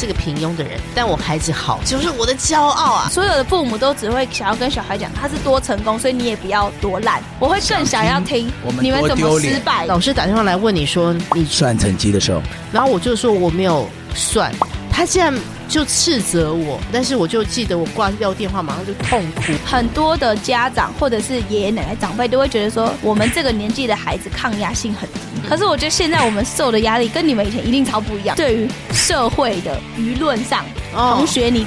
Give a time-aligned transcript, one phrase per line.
[0.00, 3.10] 我是个平庸的人，但我孩子好，就是我的骄傲啊！
[3.10, 7.22] 所有的父母都只会想要跟小孩讲他是多成功，所以你也不要多烂。
[7.38, 8.50] 我会更想要听
[8.80, 9.84] 你们怎么失败。
[9.84, 12.40] 老师打电话来问你说你算成绩的时候，
[12.72, 14.50] 然后我就说我没有算，
[14.90, 15.38] 他竟然
[15.70, 19.52] 就斥责我，但是我就记得我挂掉电话马上就痛哭。
[19.64, 25.48] 很多的家长或者是爷爷奶奶长辈都会觉得说，我们这个年纪的孩子抗压性很低。
[25.48, 28.36] 可是我觉得现在我们受的压力跟你们以前一定超不一样。
[28.36, 31.64] 对于社会的舆论上，同学你，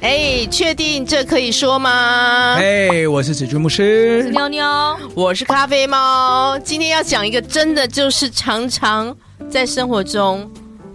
[0.00, 2.54] 哎，确定这可以说吗？
[2.60, 6.56] 哎，我是子君牧师，我是妞妞，我是咖啡猫。
[6.60, 9.12] 今天要讲一个真的就是常常
[9.50, 10.48] 在生活中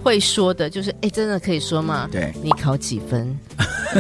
[0.04, 2.08] 会说的，就是哎，真的可以说吗？
[2.12, 3.36] 对，你考几分？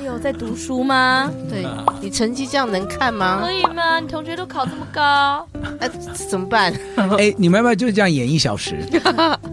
[0.00, 1.30] 你有在读书吗？
[1.48, 1.64] 对，
[2.00, 3.40] 你成绩这样能看吗？
[3.42, 4.00] 可以吗？
[4.00, 5.46] 你同学都考这么高，
[5.78, 5.90] 那、啊、
[6.28, 6.72] 怎么办？
[7.18, 8.76] 哎，你们要不要就这样演一小时？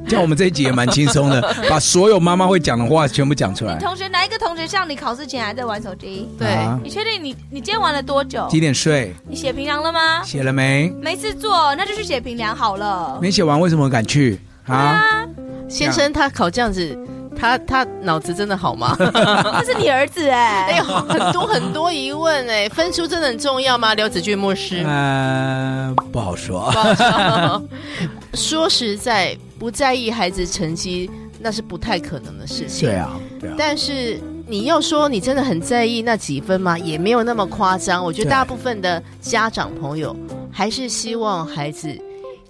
[0.08, 3.76] 这样我们这一集也蛮轻松的，把所有妈妈会讲的话全部讲出来。
[3.78, 6.28] 你同学哪一个同学像你考试前还在玩手机？
[6.40, 8.48] 对，啊、你确定你你今天玩了多久？
[8.50, 9.14] 几点睡？
[9.28, 10.24] 你写评量了吗？
[10.24, 10.90] 写了没？
[11.02, 13.20] 没事做，那就去写评量好了。
[13.22, 14.40] 没写完为什么敢去？
[14.68, 15.28] 啊，啊
[15.70, 16.98] 先生，他考这样子。
[17.36, 18.96] 他他脑子真的好吗？
[19.02, 20.68] 那是你儿子哎！
[20.72, 23.96] 哎呦，很多很多疑问哎，分数真的很重要吗？
[23.96, 26.72] 刘子俊牧师，呃，不好说。
[26.72, 27.64] 不好说。
[28.36, 32.88] 说实在，不在意孩子成绩，那是不太可能的事情。
[32.88, 33.56] 对啊，对啊。
[33.58, 36.78] 但是你要说你真的很在意那几分吗？
[36.78, 38.02] 也没有那么夸张。
[38.06, 40.16] 我觉得大部分的家长朋友
[40.52, 42.00] 还是希望孩子。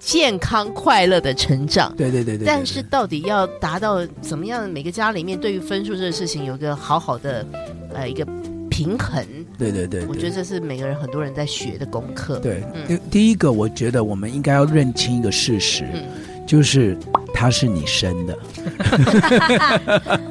[0.04, 2.46] 健康快乐的成长，对对对对。
[2.46, 4.70] 但是到底要达到怎么样？
[4.70, 7.46] 每个家里面对于分数这个事情有个好好的
[7.94, 8.26] 呃一个
[8.70, 9.26] 平衡。
[9.58, 12.40] 对对对，我觉得这是每个人很多人在学的功课。
[12.40, 16.04] 对，嗯，第一个我觉得我们应该要认清一个事实，嗯，
[16.46, 16.98] 就是
[17.34, 18.38] 他是你生的。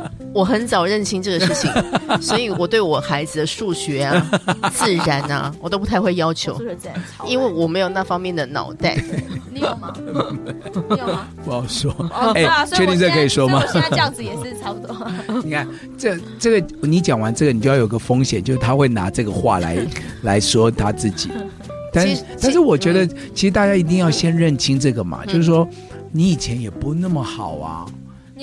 [0.34, 1.70] 我很早认清这个事情，
[2.20, 4.30] 所以我对我孩子的数学啊、
[4.72, 6.58] 自然啊，我都不太会要求，
[7.26, 8.96] 因为我没有那方面的脑袋。
[9.54, 9.92] 你有吗？
[10.88, 11.28] 你有吗？
[11.44, 11.94] 不好说。
[12.34, 13.62] 哎，确定这可以说吗？
[13.62, 14.96] 我现在这样子也是差不多。
[15.44, 19.76] 你看，这这个你讲完这个，你就要有个风险，就是他会拿这个话来
[20.22, 21.30] 来说他自己。
[21.92, 25.68] 但是但是，我觉得其实大家一定要先认清这个嘛，就是说
[26.10, 27.84] 你以前也不那么好啊。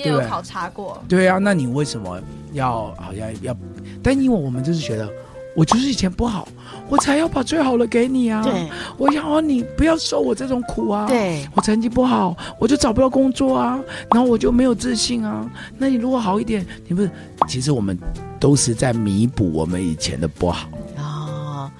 [0.04, 1.02] 你也有考察过？
[1.08, 2.20] 对啊，那你为什么
[2.52, 3.56] 要好像要？
[4.02, 5.08] 但因为我们就是觉得，
[5.54, 6.48] 我就是以前不好，
[6.88, 8.42] 我才要把最好的给你啊！
[8.42, 11.06] 对，我要你不要受我这种苦啊！
[11.06, 13.78] 对，我成绩不好，我就找不到工作啊，
[14.12, 15.48] 然后我就没有自信啊。
[15.76, 17.10] 那你如果好一点，你不是？
[17.48, 17.98] 其实我们
[18.38, 21.02] 都是在弥补我们以前的不好啊。
[21.02, 21.70] 哦，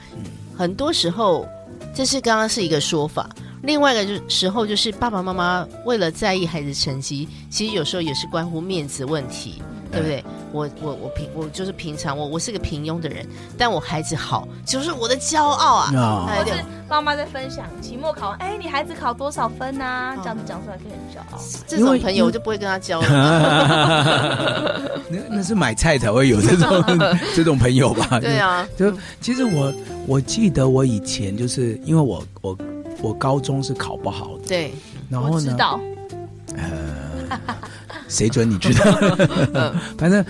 [0.57, 1.47] 很多时候，
[1.95, 3.31] 这是刚刚是一个说法。
[3.63, 9.63] 另外一个就时候，就是爸爸妈妈为了在意孩子成绩，其实有时候也是关乎面子问题，
[9.93, 10.25] 对不对？
[10.53, 13.25] 我我我平我就是平常我我是个平庸的人，
[13.57, 15.93] 但我孩子好，就是我的骄傲啊！
[15.95, 16.53] 哦、或是
[16.89, 20.17] 妈妈在分享期末考完，哎，你孩子考多少分啊？
[20.17, 21.39] 这样子讲出来可以很骄傲。
[21.69, 23.07] 这种朋友我就不会跟他交了。
[25.09, 26.85] 那那是买菜才会有这种
[27.37, 28.19] 这种朋友吧？
[28.19, 29.73] 对啊，就其实我
[30.09, 32.59] 我记得我以前就是因为我我。
[33.03, 34.73] 我高中是考不好的，对，
[35.09, 35.51] 然后呢？
[35.51, 35.81] 知道，
[36.57, 37.31] 呃，
[38.09, 38.85] 谁准你知道？
[39.97, 40.25] 反正，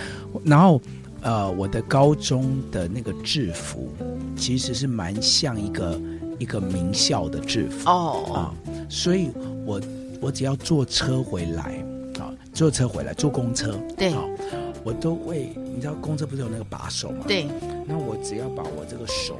[0.44, 0.80] 然后，
[1.22, 3.92] 呃，我的高中的那个制服
[4.36, 6.00] 其实是蛮像一个
[6.38, 8.38] 一个名校的制服哦啊，
[8.88, 9.30] 所以
[9.66, 9.80] 我
[10.20, 11.82] 我只要坐车回来
[12.18, 14.14] 啊，坐车回来坐公车，对，
[14.84, 17.24] 我都会，你知道公车不是有那个把手吗？
[17.26, 17.46] 对，
[17.86, 19.36] 那我只要把我这个手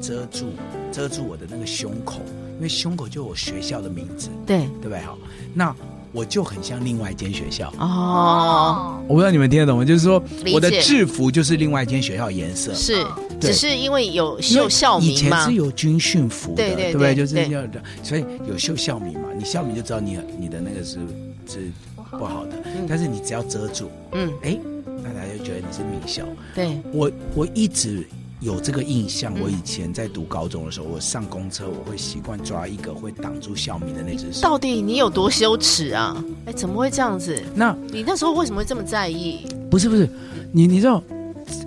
[0.00, 0.46] 遮住，
[0.92, 2.20] 遮住我的那个胸口。
[2.58, 5.00] 因为胸口就有学校的名字，对对不对？
[5.00, 5.16] 好，
[5.54, 5.74] 那
[6.10, 9.00] 我就很像另外一间学校哦。
[9.06, 9.84] 我不知道你们听得懂吗？
[9.84, 10.20] 就是说，
[10.52, 13.06] 我的制服就是另外一间学校颜色，是，
[13.40, 15.12] 只是因为有绣校名嘛。
[15.12, 19.28] 以前是有军训服的，对对对，就是要的，所以有绣校名嘛。
[19.38, 20.98] 你校名就知道你你的那个是
[21.46, 21.70] 是
[22.10, 22.56] 不好的，
[22.88, 24.58] 但是你只要遮住，嗯，哎，
[25.04, 26.24] 大家就觉得你是名校。
[26.56, 28.04] 对，我我一直。
[28.40, 34.40] 有这个印象，我以前在读高中的时候，我上公车我会习惯抓一个会挡住校名的那只手。
[34.40, 36.24] 到底你有多羞耻啊？
[36.46, 37.42] 哎，怎么会这样子？
[37.54, 39.44] 那你那时候为什么会这么在意？
[39.68, 40.08] 不是不是，
[40.52, 41.02] 你你知道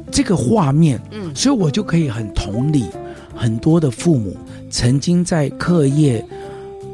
[0.10, 2.86] 这个画面，嗯，所以我就可以很同理
[3.36, 4.38] 很多的父母
[4.70, 6.26] 曾经在课业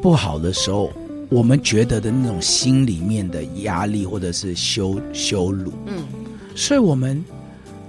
[0.02, 0.92] 不好的时候，
[1.30, 6.04] 我们觉得的那种心里面的压力或者是羞羞辱，嗯，
[6.56, 7.24] 所以我们。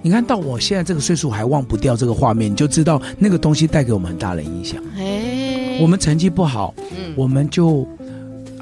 [0.00, 4.82] 你看到我现在这个岁数还忘不掉这个画面，你就知道那个东西带给我们很大的影响。
[4.96, 7.86] 哎，我们成绩不好，嗯，我们就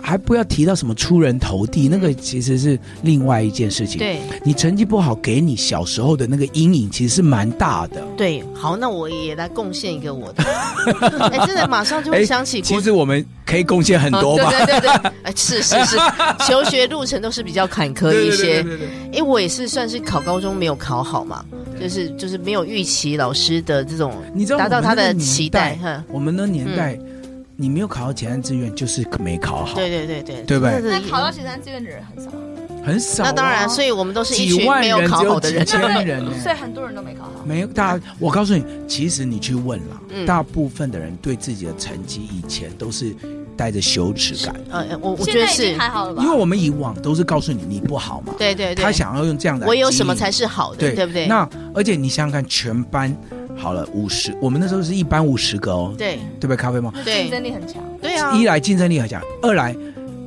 [0.06, 3.98] 还不要提到什么出人头地，那个其实是另外一件事情。
[3.98, 8.06] 对，你成绩不好，给你小时候的那个阴影其实是蛮大的。
[8.16, 10.44] 对，好，那我也来贡献一个我的。
[11.32, 12.62] 哎，真的马上就会想起。
[12.62, 14.48] 其实我们可以贡献很多吧？
[14.48, 15.96] 对对对对，哎，是是是，
[16.46, 18.64] 求学路程都是比较坎坷一些。
[19.10, 21.44] 因为我也是算是考高中没有考好嘛，
[21.80, 25.76] 就是就是没有预期老师的这种，你知道达到他的期待。
[26.06, 26.96] 我们的年代。
[27.58, 29.74] 你没有考到前三志愿，就是没考好。
[29.74, 30.80] 对对对对，对不对？
[30.82, 32.30] 那考到前三志愿的人很少，
[32.84, 33.24] 很少。
[33.24, 37.30] 那当然，所以我们都是一群没有考好的人，几万人，所以很多人都没考好。
[37.44, 43.16] 没有，大家，我告诉你，其实你去问了，大部分的人对自己的成绩以前都是
[43.56, 44.54] 带着羞耻感。
[44.70, 46.22] 呃，我我觉得是还好了吧？
[46.22, 48.34] 因为我们以往都是告诉你你不好嘛。
[48.36, 48.84] 对对对。
[48.84, 51.26] 他想要用这样的，我有什么才是好的，对对不对？
[51.26, 53.16] 那而且你想想看，全班。
[53.56, 56.56] 好了，五十，我们那时候是一般五十个哦，对，对不对？
[56.56, 59.74] 咖啡猫，对，竞争力很强，对啊，一来竞争力很强，二来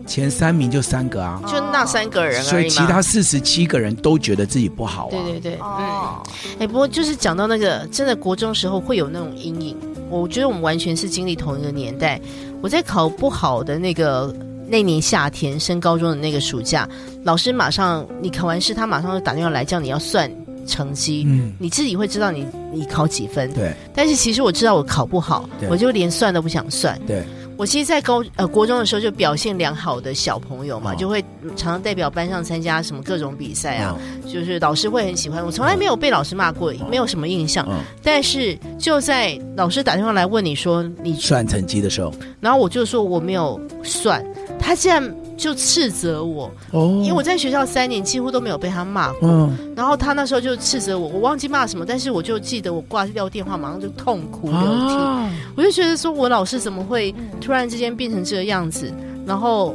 [0.05, 6.23] 前三名就三个啊，就那三个人，所以其他四十七个人都觉得自己不好啊，对对对，哦，
[6.59, 9.77] 哎，不过就是讲到那个，真的国中时候会有那种阴影，
[10.09, 12.19] 我觉得我们完全是经历同一个年代。
[12.61, 14.35] 我在考不好的那个
[14.67, 16.89] 那年夏天，升高中的那个暑假，
[17.23, 20.29] 老师马上你考完试，他马上就打电话来叫你要算。
[20.69, 23.73] 成绩，嗯，你自己会知道你你考几分，对。
[23.93, 26.97] 但是其实我知道我考不好，我就连算都不想算。
[27.07, 27.23] 对，
[27.57, 31.21] 我其实，在高呃国中的时候就表现良好的小朋友嘛，就会
[31.55, 33.97] 常常代表班上参加什么各种比赛啊，
[34.31, 37.67] 就是老师会很喜欢我，从来没有被老师骂过，没有什么印象。
[38.03, 44.23] 但是就在老师打电话来问你说你算成绩的时候，然后我就说我没有算，
[44.59, 45.15] 他竟然。
[45.39, 58.93] 就斥责我，哦，因为我在学校三年几乎都没有被他骂过，嗯，然后他那时候就斥责我，我忘记骂什么，但是我就记得我挂掉电话，马上就痛哭流涕，啊，我就觉得说我老师怎么会突然之间变成这个样子，
[59.25, 59.73] 然后，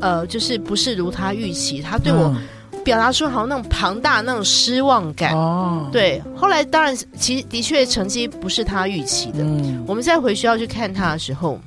[0.00, 2.34] 呃，就是不是如他预期，他对我
[2.82, 11.60] 表达出好像那种庞大那种失望感，哦，对，后来当然其实的确成绩不是他预期的，嗯，我们再回学校去看他的时候。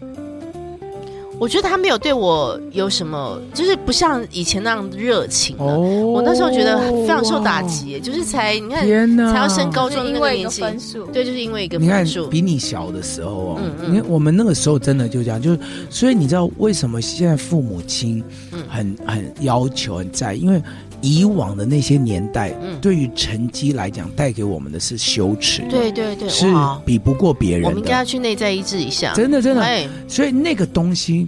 [1.39, 5.73] 我觉得他没有对我有什么，就是不像以前那样热情了。
[5.73, 12.27] 哦，我那时候觉得非常受打击，就是才你看，才要升高中，因为一个分数，对，就是因为一个分数。
[12.27, 15.59] 比你小的时候哦，嗯嗯，你看我们那个时候真的就这样，就是
[15.89, 18.21] 所以你知道为什么现在父母亲
[18.67, 20.61] 很很要求很在意，因为。
[21.01, 26.45] 以往的那些年代，嗯，对于成绩来讲，带给我们的是羞耻，对对对，是
[26.85, 27.67] 比不过别人的。
[27.69, 29.61] 我们应该要去内在医治一下，真的真的。
[29.61, 31.27] 哎，所以那个东西，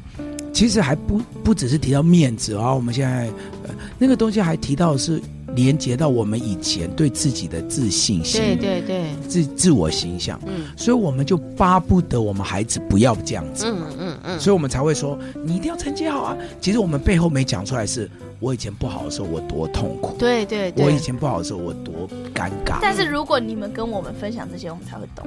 [0.54, 3.28] 其实还不不只是提到面子啊，我们现在，
[3.64, 5.22] 呃，那个东西还提到是。
[5.54, 16.38] 连接到我们以前对自己的自信心，对对对，自自我形象，嗯，所以我们就巴不得我们孩子不要这样子，嗯嗯嗯，所以我们才会说你一定要成绩好啊。
[16.62, 18.10] 其实我们背后没讲出来，是
[18.42, 21.94] 我以前不好的时候我多痛苦，对对对，我以前不好的时候我多
[22.34, 22.80] 尴尬。
[22.82, 25.26] 但是如果你们跟我们分享这些，我们才会懂。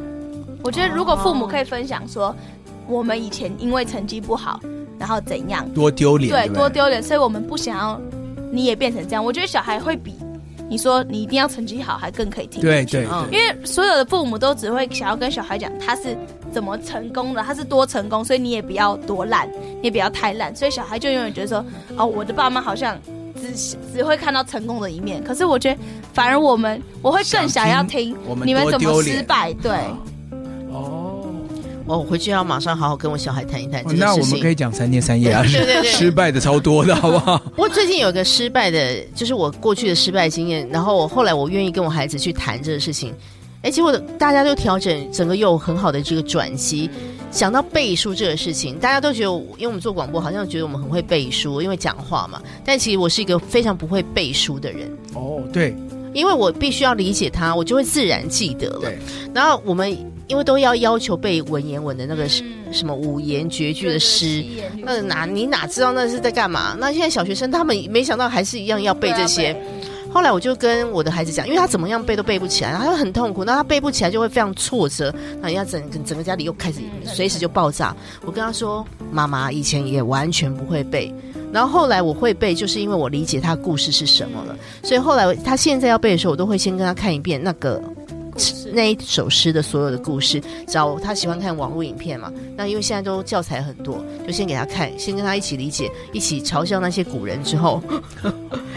[0.62, 2.34] 我觉得如果父母可以分享说，
[2.88, 4.60] 我们以前因为成绩不好，
[4.98, 8.00] 然后怎样多丢脸，对，多丢脸，所以我们不想要。
[8.52, 10.14] 你也变成这样，我觉得小孩会比
[10.70, 12.62] 你说你一定要成绩好还更可以听。
[12.62, 16.16] 对对，因为所有的父母都只会想要跟小孩讲他是
[16.52, 19.50] 怎么成功的，他是多成功，所以你也不要多烂，
[19.80, 21.64] 你也不要太烂，所以小孩就永远觉得说，
[21.96, 22.96] 哦，我的爸妈好像
[23.52, 25.80] 只只会看到成功的一面，可是我觉得
[26.12, 29.72] 反而我们我会更想要听你们怎么失败，对。
[30.72, 31.00] 哦
[31.86, 34.06] 我回去要马上好好跟我小孩谈一谈这个事情。
[34.06, 37.36] 那我们可以讲三天三夜啊，对对对， 失败的超多的，好不好？
[37.36, 40.66] 不过最近有一个失败的，就是我过去的失败经验。
[40.70, 43.12] 然后我后来我愿意跟我孩子去谈这个事情，
[43.60, 46.88] 哎，结果大家都调整，整个又有很好的这个转机。
[47.34, 52.40] 想到背书这个事情，大家都觉得，因为我们做广播，好像觉得我们很会背书，因为讲话嘛。
[52.64, 54.88] 但其实我是一个非常不会背书的人。
[55.14, 55.76] 哦，对，
[56.14, 58.82] 因为我必须要理解他，我就会自然记得了。
[58.82, 58.98] 对，
[59.34, 59.94] 然后我们。
[60.26, 64.42] 因为都要要求背文言文的那个什么五言绝句的诗，
[64.78, 66.74] 那哪你哪知道那是在干嘛？
[66.80, 69.54] 那现在小学生他们没想到还是一样要背这些。
[70.14, 73.44] 后来我就跟我的孩子讲，因为他怎么样背都背不起来，然后他就很痛苦。
[73.44, 77.94] 那他背不起来就会非常挫折，那人家整整个家里又开始随时就爆炸。
[78.24, 81.12] 我跟他说，妈妈以前也完全不会背，
[81.52, 84.56] 然后后来我会背，就是因为我理解他故事是什么了。
[84.84, 87.82] 所以后来他现在要背的时候，我都会先跟他看一遍那个。
[88.72, 92.32] 那一首诗的所有的故事，找他喜欢看网络影片嘛？
[92.56, 97.80] 那因为现在都教材很多，就先给他看，先跟他一起理解，一起嘲笑那些古人之后，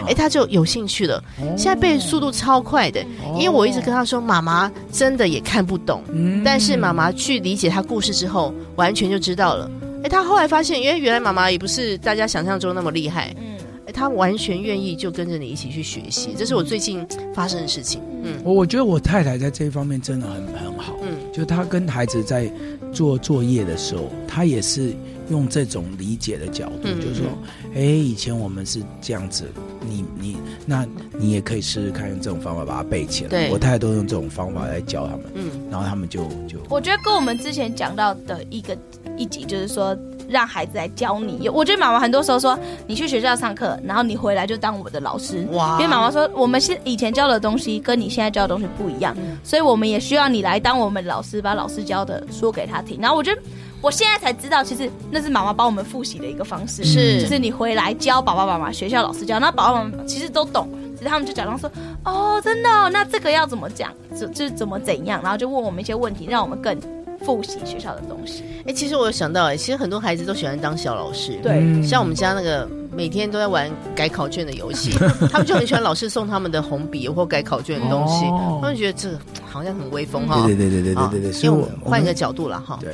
[0.08, 1.24] 哎，他就有兴趣了。
[1.58, 6.02] 现在背速度超快的，因为我一直跟他说，妈妈真的也看不懂，
[6.44, 9.70] 但是妈妈去理解他故事之后，完全就知道了。
[10.04, 13.34] 哎，他后来发现，因为原来妈妈也不是大家想象中那么厉害。
[13.38, 13.58] 嗯。
[13.94, 18.02] 他完全愿意就跟着你一起去学习，这是我最近发生的事情。
[18.22, 20.94] 嗯，我我觉得我太太在这一方面真的很很好。
[21.02, 22.52] 嗯，就她跟孩子在
[22.92, 24.94] 做作业的时候，她也是
[25.30, 27.26] 用这种理解的角度，嗯、就是说，
[27.74, 29.46] 哎、欸，以前我们是这样子，
[29.88, 30.86] 你你那
[31.18, 33.30] 你也可以试试看用这种方法把它背起来。
[33.30, 35.26] 对，我太太都用这种方法来教他们。
[35.36, 38.78] 嗯，然后他们就就我觉得跟我们之前讲到的一个
[39.18, 39.98] 一集就是说。
[40.30, 45.48] 让孩子来教你，我觉得妈妈很多时候说，你去学校上课，然后你回来就当我的老师。
[45.54, 45.78] 哇！
[45.80, 53.00] 因为妈妈说，我们现以前教的东西跟你现在教的东西不一样，嗯、所以我们也需要你来当我们老师，把老师教的说给他听。
[53.00, 53.42] 然后我觉得，
[53.82, 57.22] 我现在才知道，其实那是妈妈帮我们复习的一个方式，是。
[57.22, 60.68] 就是你回来教爸爸妈妈，学校老师教，那爸爸妈妈其实都懂，
[60.98, 61.72] 只是他们就假装说，
[62.04, 66.78] 哦，真的、哦，那这个要怎么讲，就就怎么怎样，然后就问我们一些问题，让我们更。
[67.26, 74.92] 复习学校的东西，哎、欸，其实我有想到，哎，其实很多孩子都喜欢当小老师，对，像我们家那个每天都在玩改考卷的游戏，
[75.32, 82.94] 他们就很喜欢老师送他们的红笔或改考卷的东西，哦、他们觉得这个好像很威风哈，对对对对对对对，所以我换一个角度了哈，对。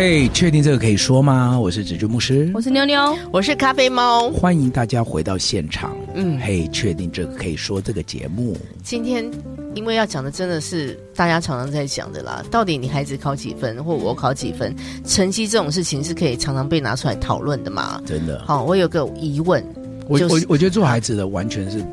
[0.00, 1.60] 嘿，确定这个可以说吗？
[1.60, 5.94] 我是植居牧师，我是妞妞，我是咖啡猫，欢迎大家回到现场。
[6.14, 8.56] 嗯，嘿，确定这个可以说这个节目。
[8.82, 9.30] 今天
[9.74, 18.00] 因为要讲的真的是大家常常在讲的啦，到底你孩子考几分，或我考几分，成绩这种事情是可以常常被拿出来讨论的嘛？
[18.06, 18.42] 真的。
[18.46, 19.62] 好，我有个疑问，
[20.08, 21.84] 我、就是、我我觉得做孩子的完全是。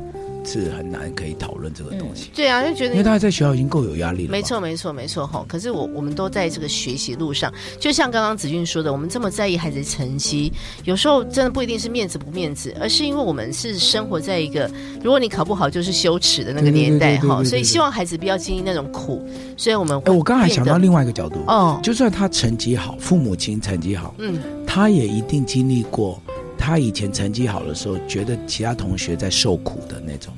[0.48, 2.28] 是很难可以讨论这个东西。
[2.28, 4.32] 嗯、对啊，就觉得因为他在学校已经够有压力了。
[4.32, 5.44] 没错，没错，没错哈。
[5.46, 10.50] 可是我我们都在这个学习路上，就像刚刚子俊说的，我们这么在意孩子的成绩，
[10.84, 14.70] 有时候真的不一定是面子不面子，而是因为我们是生活在一个
[15.02, 19.28] 如果你考不好就是羞耻的那个年代哈，所以希望孩子不要经历那种苦。
[19.56, 26.20] 所以我们哎，我刚才想到另外一个角度哦，就算他成绩好，父母亲成绩好，嗯，他也一定经历过。
[26.58, 30.34] 他以前成绩好的时候，觉得其他同学在受苦的那种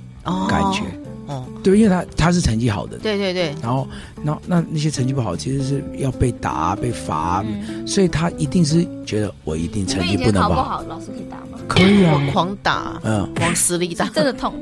[0.48, 0.82] 感觉，
[1.26, 3.88] 哦，对，因为他他是成绩好的，对对对，然后
[4.22, 7.44] 那那那些成绩不好，其实是要被打被罚，
[7.86, 11.58] 所以他一定是觉得我一定成绩不能不好，老师可以打吗？
[11.66, 14.52] 可以啊，狂打，嗯，往死里打，真的痛，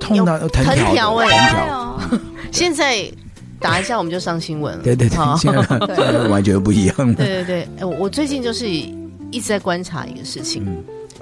[0.00, 2.00] 痛到藤条哎，藤条，
[2.50, 3.10] 现在
[3.60, 8.66] 打一下我们就上新闻了，对对对， 现在完全不一样，对对对，哎，我最近就是
[9.30, 10.64] 一直在观察一个事情。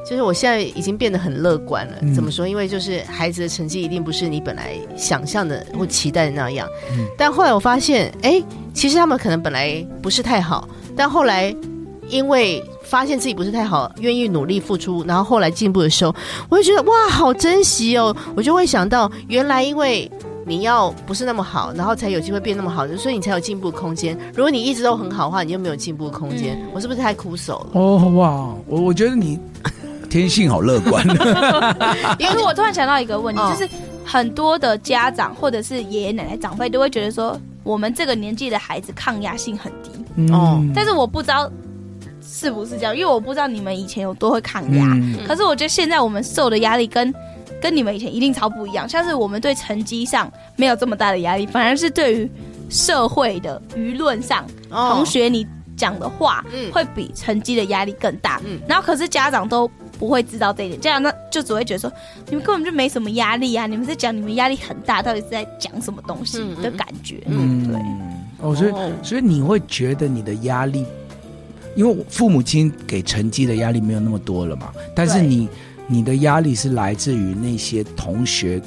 [0.08, 1.94] 就是我现在已经变得很乐观了。
[2.02, 2.46] 嗯、怎么说？
[2.46, 6.68] 因为就是孩子的成绩一定不是你本来想象的或期待的那样。
[6.92, 8.40] 嗯、但后来我发现，哎，
[8.72, 11.52] 其实他们可能本来不是太好，但后来
[12.08, 16.14] 因为发现自己不是太好，愿意努力付出，然后后来进步的时候，
[16.48, 18.16] 我就觉得哇，好珍惜哦！
[18.36, 20.08] 我就会想到，原来因为
[20.46, 24.16] 你要不是那么好，然后才有机会变那么好的，所以你才有进步空间。
[24.34, 26.56] 如果你一直都很好的话，你就没有进步空间。
[26.62, 27.80] 嗯、我是不是太苦手了？
[27.80, 29.38] 哦哇，我我觉得你。
[30.08, 31.04] 天性好乐观，
[32.20, 33.68] 因为我突然想到一个问题，就是
[34.04, 41.50] 很多的家长或者是爷爷奶奶长辈都会觉得说，我们这个年纪的孩子抗压性很低哦，但是我不知道
[42.22, 44.86] 是不是这样，因为我不知道你们以前有多会抗压，
[45.26, 47.12] 可是我觉得现在我们受的压力跟
[47.66, 52.30] 跟你们以前一定超不一样，像是我们对成绩上没有这么大的压力，反而是对于
[52.70, 55.44] 社会的舆论上，同学你
[55.76, 59.68] 讲的话，嗯会比成绩的压力更大，嗯然后可是家长都。
[59.98, 61.90] 不会知道这一点，家长那就只会觉得说，
[62.28, 63.66] 你们根本就没什么压力啊！
[63.66, 67.22] 你们在讲你们压力很大，到底是在讲什么东西的感觉？
[67.24, 67.80] 嗯，对。
[68.42, 70.84] 哦，所以所以你会觉得你的压力，
[71.76, 74.70] 因为父母亲给成绩的压力没有那么多了嘛？
[74.94, 75.48] 但是你
[75.86, 78.60] 你的压力是来自于那些同学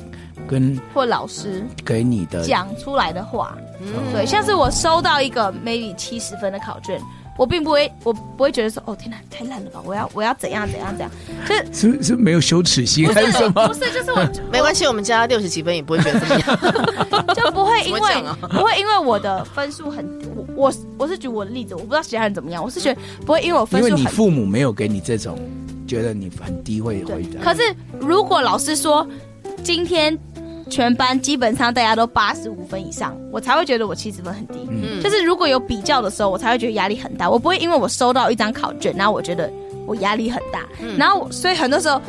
[0.48, 3.58] 跟或老师给你的讲出来的话。
[3.82, 7.00] 嗯，对，像是我收到一个 maybe 七十分的考卷。
[7.38, 9.80] 我并不会，我不会觉得说，哦天哪，太烂了吧！
[9.86, 11.12] 我要我要怎样怎样怎样，
[11.48, 13.66] 就是是是没有羞耻心还是什么？
[13.66, 25.40] 不是，就是 我没关系，我们加六十几分也不会觉得怎么样， 就不会因为、啊、不会因为我的分数很，我我我是举我的例子，我不知道其他人怎么样，我是觉得不会因为我分数很，因为你父母没有给你这种
[25.90, 27.40] 觉得你很低会会的。
[27.44, 27.62] 可是
[28.00, 29.06] 如果老师说
[29.64, 30.18] 今天。
[30.70, 34.68] 全班基本上大家都八十五分以上，我才会觉得我七十分很低。
[34.70, 37.28] 嗯，就是如果有比较的时候，我才会觉得压力很大。
[37.28, 39.52] 我不会因为我收到一张考卷，然后我觉得
[39.88, 40.68] 我压力很大。
[40.80, 42.00] 嗯，然后所以很多时候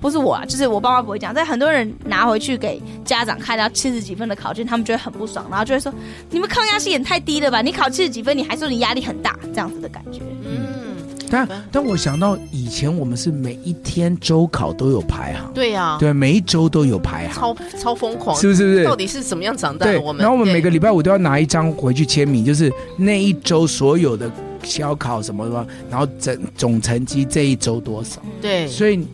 [0.00, 1.32] 不是我啊，就是我爸妈不会讲。
[1.32, 5.94] 但很多人拿回去给家长看到七十几分的考卷，他们觉得很不爽，然后就会说
[6.30, 7.62] ：“你们抗压性也太低了吧？
[7.62, 10.83] 你考七十几分，你还说你压力很大，这样子的感觉。”嗯。
[11.30, 18.58] 但但我想到以前我们是每一天周考都有排行，对呀、啊，对，每一周都有排行，超超疯狂，是不是？
[18.58, 18.84] 是不是？
[18.84, 20.00] 到底是怎么样长大的？
[20.00, 24.30] 我们，然后我们每个礼拜五都要拿一张回去签名，就是那一周所有的
[24.62, 28.20] 小考什么什么，然后整总成绩这一周多少？
[28.40, 29.06] 对，所以。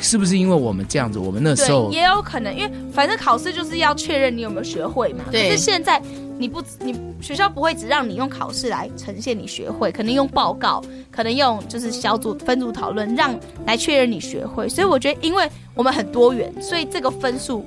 [0.00, 1.20] 是不是因为我们这样子？
[1.20, 5.20] 我们那时候也有可能，因为反正考试就是要确认你有没有学会嘛。
[5.30, 5.48] 对。
[5.48, 6.02] 可是现在
[6.38, 14.68] 你不，你学校不会只让你用考试来呈现你学会，可能用报告，可能用就是小组分组讨论，让来确认你学会。
[14.68, 17.64] 所以我觉得，因为我们很多元，所以这个分数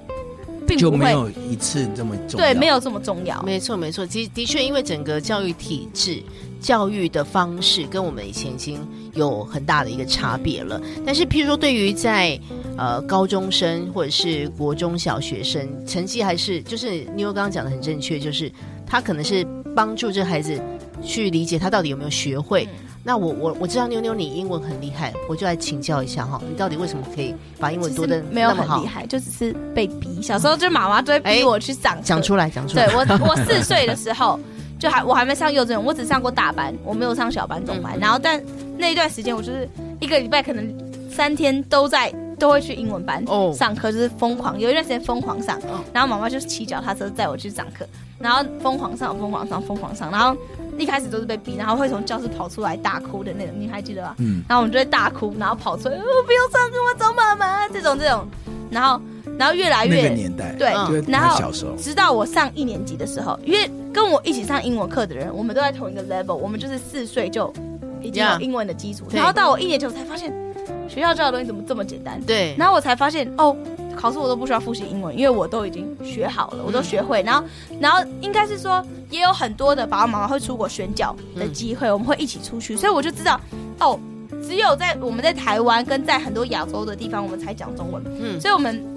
[0.68, 2.46] 并不会就没有一次这么重要。
[2.46, 3.42] 对，没有这么重要。
[3.44, 4.06] 没错，没错。
[4.06, 6.22] 其实的确，因为整个教育体制。
[6.68, 10.82] 教育的方式跟我们以前已经有很大的一个差别了。
[11.06, 12.38] 但是，譬如说，对于在
[12.78, 18.52] 呃高中生或者是国中小学生，成绩还是就是妞刚刚讲的很正确，就是
[18.86, 20.62] 他可能是帮助这孩子
[21.02, 22.66] 去理解他到底有没有学会。
[22.66, 30.22] 嗯、那我我我知道妞妞你英文很厉害，我就来请教一下哈，你到底为什么可以把英文读的没有很厉害，就只是被逼。
[30.22, 32.88] 小时候就妈妈都会逼我去上课，讲出来讲出来。
[32.88, 34.38] 对我我四岁的时候。
[34.80, 37.98] 就还我还没上幼稚园，我只上过大班，我没有上小班、中班。
[37.98, 38.42] 嗯、然后，但
[38.78, 39.68] 那一段时间，我就是
[40.00, 40.72] 一个礼拜可能
[41.10, 44.60] 三天都在都会去英文班上课，就是疯狂。
[44.60, 45.60] 有一段时间疯狂上，
[45.92, 47.88] 然后妈妈就骑脚踏车带我去上课，
[48.20, 50.12] 然后疯狂上，疯狂上，疯狂上。
[50.12, 50.38] 然后
[50.78, 54.16] 一开始都是被逼，然后会从教室跑出来大哭的那种，你还记得吧？
[54.20, 54.44] 嗯。
[54.48, 57.68] 然后我们就会大哭，然后跑出来，我、哦、不要上课，我找妈妈。
[57.70, 58.28] 这种这种，
[58.70, 59.02] 然后。
[59.38, 67.54] 然后越来越那个年代，对，嗯、然后直到我上一年级的时候，因为跟我一起上英文课的人，我们都在同一个 level，我们就是四岁就
[68.02, 69.06] 已经有英文的基础。
[69.12, 69.18] Yeah.
[69.18, 70.34] 然后到我一年级，我才发现
[70.90, 72.20] 学校教的东西怎么这么简单？
[72.26, 72.56] 对。
[72.58, 73.56] 然后我才发现，哦，
[73.96, 77.22] 考试我都不需要复习英文，因为我都已经学好了，我都学会。
[77.22, 77.44] 嗯、然后，
[77.80, 83.40] 然后应该是说，也有很多的爸爸妈妈会出国宣教的机会，嗯、我们会一起出去，所以我就知道，
[83.80, 84.00] 哦，
[84.42, 88.04] 只有在我们在台湾跟在很多亚洲的地方，我们才讲中文。
[88.20, 88.97] 嗯，所以我们。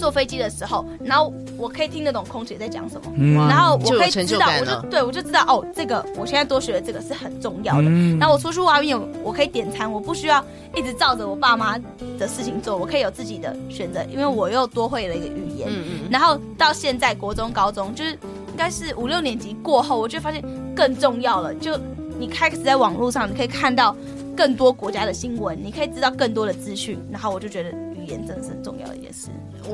[0.00, 7.82] 坐飞机的时候，然后我可以听得懂空姐在讲什么，嗯、然后我可以知道，就我就对我就知道哦，这个我现在多学的这个是很重要的。
[7.86, 10.42] 嗯、然后我出去外面，我可以点餐，我不需要
[10.74, 11.78] 一直照着我爸妈
[12.18, 15.68] 的事情做，我可以有自己的选择，因为我又多会了一个语言。
[15.70, 16.10] 嗯嗯。
[16.10, 20.42] 然后到现在国中、高中，就是应该是五六年级过后，我就发现
[20.74, 21.54] 更重要了。
[21.54, 21.78] 就
[22.18, 23.94] 你开始在网络上，你可以看到
[24.36, 27.70] 更多国家的新闻，你可以知道更多的资讯，然后我就觉得
[28.18, 29.28] 真的是很重要的一件事。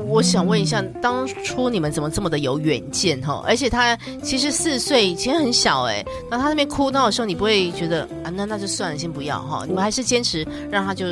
[0.07, 3.43] 我想问一下，当初你们怎么这么的有远见哈？
[3.47, 6.05] 而且他其实四岁，其实很小哎。
[6.29, 8.29] 那他那边哭闹的时候，你不会觉得啊？
[8.29, 9.65] 那那就算了，先不要哈。
[9.65, 11.05] 你们还是坚持让他就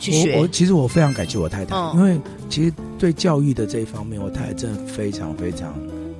[0.00, 0.36] 去学。
[0.36, 5.74] 我，我其实我非常感谢我太太，嗯、因为其实对教育的这一方面，我太太真的非常非常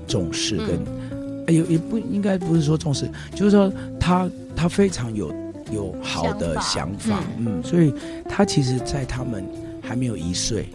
[0.07, 0.79] 重视跟，跟、
[1.11, 5.33] 嗯、也也不应该不是说重视，就是说他他非常有
[5.73, 7.93] 有好的想法，想法嗯，嗯，所以
[8.29, 9.45] 他其实，在他们
[9.83, 10.67] 还没有一岁。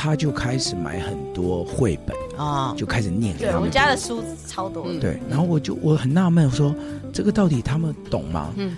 [0.00, 3.52] 他就开始买很多绘本啊，就开始念给他们。
[3.52, 4.86] 对，我们家的书超多。
[5.00, 6.72] 对，然后我就我很纳闷，我说
[7.12, 8.52] 这个到底他们懂吗？
[8.56, 8.76] 嗯，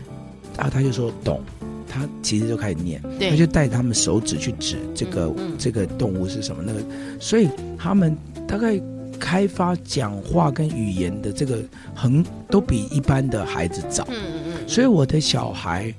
[0.56, 1.42] 然后他就说懂，
[1.86, 6.80] 他其实就开始念，他就带他们手指去指这个这个动物是什么那个，
[7.20, 8.16] 所以他们
[8.48, 8.80] 大概
[9.18, 11.58] 开发讲话跟语言的这个
[11.94, 14.06] 很都比一般的孩子早。
[14.08, 14.66] 嗯嗯嗯。
[14.66, 15.94] 所以我的小孩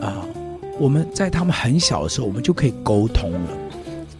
[0.00, 0.24] 啊，
[0.82, 3.48] 我们在他们很小的时候，我们就可以沟通了。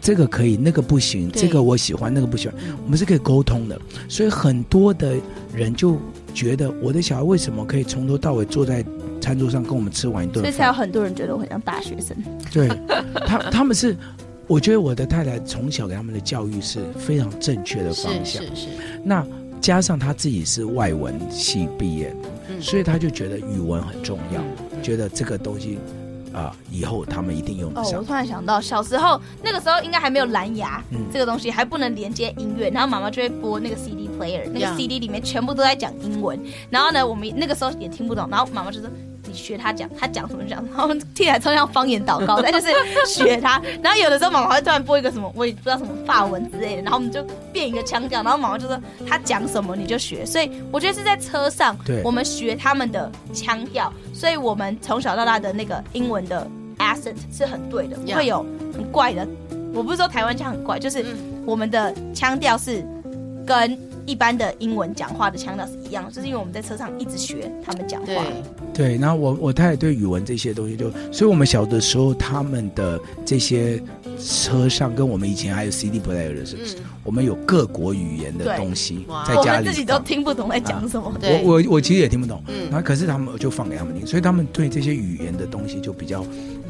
[0.01, 1.29] 这个可以，那个不行。
[1.29, 2.57] 这个我喜欢，那个不喜欢。
[2.85, 3.77] 我们是可以沟通的，
[4.09, 5.17] 所以很多的
[5.53, 5.99] 人就
[6.33, 8.85] 觉得我的小孩为什么可以从头到尾坐在
[9.21, 10.41] 餐桌上跟我们吃完一顿？
[10.41, 12.17] 所以才有很多人觉得我很像大学生。
[12.53, 12.69] 对，
[13.27, 13.97] 他他们是，
[14.47, 18.41] 我觉得我的太太从小给他们的教育是非常正确的方向。
[18.41, 18.69] 是是是。
[19.03, 19.27] 那
[19.61, 22.15] 加上他自己是外文系毕业，
[22.49, 25.77] 嗯、所以他就觉得语文很重要，嗯、觉得这个东西。
[26.33, 26.55] 啊！
[26.71, 27.95] 以后他们一定用得上。
[27.95, 36.39] 哦，我突然想到，小时候那个时候应该还没有蓝牙，嗯，这个东西还不能连接音乐，然后妈妈就会播那个 CD player，那个 CD 里面全部都在讲英文，
[36.71, 38.89] 然后呢，我们那个时候也听不懂，然后妈妈就说。
[39.25, 42.67] 你学他讲，他讲什么讲，然后听起来超像方言祷告，但就是
[43.07, 43.63] 学他。
[43.81, 50.27] 然后有的时候妈妈会突然播一个什么，我也不知道什么法文之类的，然后我们就变一个腔调，然后妈妈就说他讲什么你就学。
[50.27, 53.91] 所以我觉得是在车上，我们学他们的腔调，
[54.23, 59.27] 所以我们从小到大的那个英文的 accent 是很对的，不会有很怪的。
[59.75, 61.05] 我不是说台湾腔很怪，就是
[61.45, 62.87] 我们的腔调是
[63.45, 63.77] 跟。
[64.05, 68.25] 一般的英文讲话的腔调是一样，就是因为我们在车上一直学他们讲话。
[68.75, 73.81] 对，然后我我太太对语文这些东西就，所以我们小的时候他们的这些
[74.19, 81.13] 车上跟我们以前还有 CD player 的时候，嗯、我们有各国语言的东西在家里，们自己都听不懂在讲什么。
[81.21, 86.25] 我我我其实也听不懂，嗯，然后可是他们就放给他们听，所以他们对这些语言的东西就比较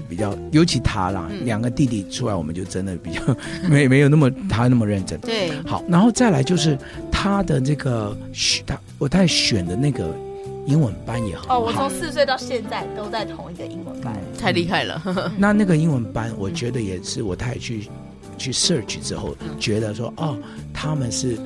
[0.09, 3.21] 比较，尤其他啦，嗯、两个弟弟出来，我们就真的比较
[3.69, 5.21] 没没有那么他那么认真。
[5.21, 6.79] 对，好，然后再来就是
[7.11, 10.09] 他的这个选他我太选的那个
[10.67, 11.59] 英文班也很好。
[11.59, 15.03] 哦，我从四岁到现在都在同一个英文班，太厉害了。
[15.37, 17.89] 那那个英文班，我觉得也是我太去。
[18.43, 20.37] 去 search 之后，觉得说哦，
[20.75, 21.39] 他们是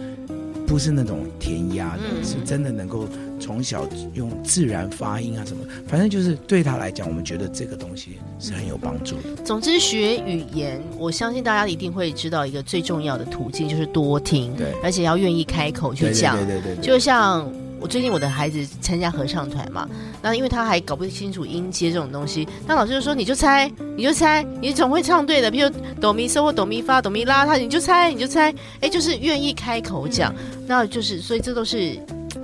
[0.66, 2.02] 不是那种填鸭的？
[2.18, 3.06] 嗯、是真的能够
[3.38, 9.42] 从小用自然发音啊什么，反正就是对他来讲，我们觉得这个东西是很有帮助的。
[9.44, 17.46] 总之，学语言，我相信大家一定会知道一个最重要的途径，就是多听，对，而且要愿意开口去讲，对对，对，就像。
[17.80, 19.88] 我最近我的孩子参加合唱团嘛，
[20.22, 25.50] 那因为他还搞不清楚音阶这种东西，那老师就说，你就猜，你就猜，你总会唱对的。
[25.50, 30.34] 比如哆咪嗦或哆咪发、哆咪拉，他你就猜，你就猜，哎，就是愿意开口讲，
[30.66, 31.94] 那就是所以这都是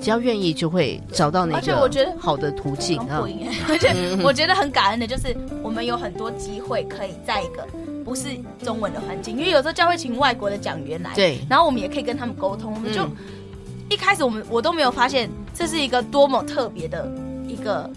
[0.00, 3.24] 只要愿意就会找到那个，我觉得好的途径啊。
[3.68, 7.66] 而且我觉得很感恩的就是我们有很多机会可以在一个
[8.04, 8.28] 不是
[8.62, 13.02] 中文的环境，因为有时候教会请外国的讲员来，对，然后我们也可以跟他们沟通，我们就。
[13.02, 13.16] 嗯
[13.88, 17.10] 一开始我们我都没有发现这是一个多么特别的
[17.46, 17.90] 一个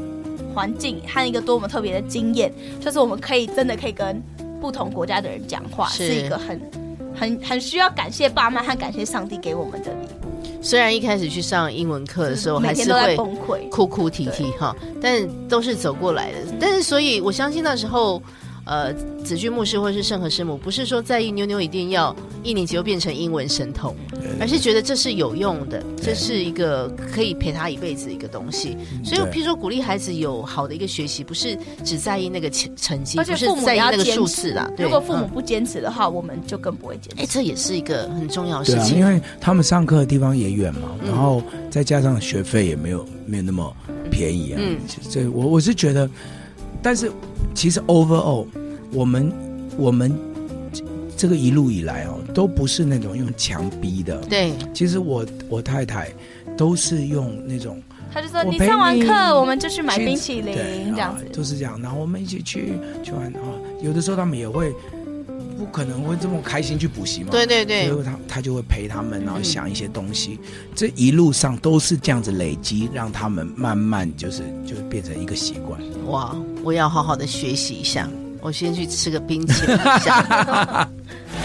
[0.53, 4.21] 环境和一个多么特别的经验，就是我们可以真的可以跟
[4.59, 6.59] 不同国家的人讲话，是，是一个很
[7.15, 10.61] 很很需要感谢爸妈和感谢上帝给我们的礼物。
[10.61, 16.37] 虽然一开始去上英文课的时候还是会崩溃、哭哭啼啼哈，但都是走过来的。
[16.59, 18.21] 但是所以我相信那时候。
[18.65, 18.91] 呃，
[19.23, 23.95] 子君牧师或是圣和师母，不是说在意妞妞一定要一年级就变成英文神童，
[24.39, 28.75] 而是觉得这是有用的，这是一个可以陪他一辈子的一个东西。
[29.03, 34.67] 所以，譬如说鼓励孩子有好的一个学习，不是只在意那个成成绩，而且父母在意那个数字啦。
[34.79, 37.21] 如果父母不坚持的话，我们就更不会坚持。
[37.21, 43.71] 哎，这也是一个很重要的事情，啊，因为他们上课的地方也远嘛，然后再加上学费也没有没有那么
[44.09, 44.59] 便宜啊。
[44.59, 44.79] 嗯，
[45.11, 46.09] 这我我是觉得，
[46.85, 47.11] 但是。
[47.53, 48.45] 其实 overall，
[48.91, 49.31] 我们
[49.77, 50.13] 我们
[51.15, 54.17] 这个一路以来哦，都不是那种用强逼的。
[54.29, 56.09] 对，其实我我太太
[56.57, 60.53] 都是用那种，他就说你，上完课我们就去买冰淇淋
[60.91, 61.79] 这样子，都、就是这样。
[61.81, 63.39] 然后我们一起去去玩啊，
[63.81, 64.73] 有的时候他们也会。
[65.57, 67.29] 不可能会这么开心去补习嘛？
[67.31, 70.39] 对对对，所以他他就会陪他们，然后想一些东西。
[70.41, 75.79] 嗯、这一路上都是这样子累积，让他们慢慢就是就变成一个习惯。
[76.07, 76.35] 哇！
[76.63, 78.09] 我要好好的学习一下，
[78.41, 80.89] 我先去吃个冰淇淋一下。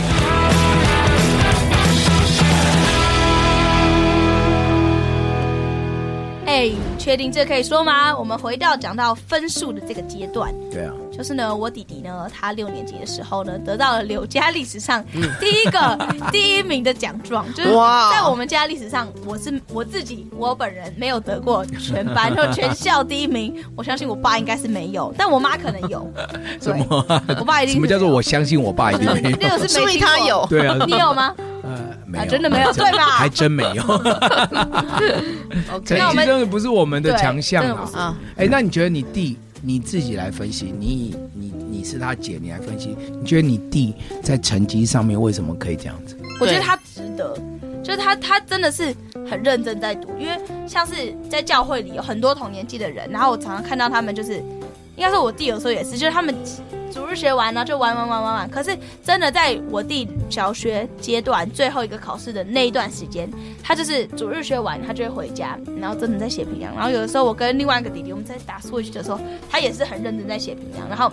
[6.61, 8.15] 哎，确定这可以说吗？
[8.15, 10.53] 我们回到讲到分数的这个阶段。
[10.71, 10.93] 对啊。
[11.11, 15.03] 就是呢，我弟弟呢，他六年级的时候呢，得到了柳家历史上
[15.41, 15.99] 第一个
[16.31, 17.47] 第一名的奖状。
[17.55, 23.55] 就是在我们家历史上，我是我自己，我本人没有得过全班或全校第一名。
[23.75, 26.07] 我相信我爸应该是没有，但我妈可能有。
[26.61, 26.85] 什么？
[27.39, 27.75] 我爸一定。
[27.77, 29.37] 什么叫做我相信我爸一定没有？
[29.41, 30.47] 那个是没他有。
[30.51, 30.77] 对啊。
[30.87, 31.35] 你有吗？
[32.15, 33.07] 呃，没有，真的没有，对吧？
[33.19, 33.83] 还真没有。
[35.85, 38.17] 成绩真的不是我们的强项啊。
[38.37, 39.39] 哎，那你觉得你弟？
[39.63, 46.17] 你自己来分析，你你你是他姐，你来分析，你觉得你弟在成绩上面为什么可以这样子？
[46.41, 47.37] 我觉得他值得，
[47.85, 48.95] 就是他他真的是
[49.29, 54.37] 很认真在读，因为像是在教会里有很多同年纪的人，然后我常常看到他们，就是
[54.97, 56.35] 应该说我弟有时候也是，就是他们。
[56.93, 58.51] 主日学完，然后就玩玩玩玩玩。
[58.51, 63.31] 可是真的在我弟小学阶段最后一个考试的那一段时间，
[63.63, 66.75] 他就是主日学完，他就会回家，然后真的在写评量。
[66.75, 70.89] 然后有的时候我跟另外一个弟弟我们在打 Switch 的时候，他也是很认真在写评量。
[70.89, 71.13] 然后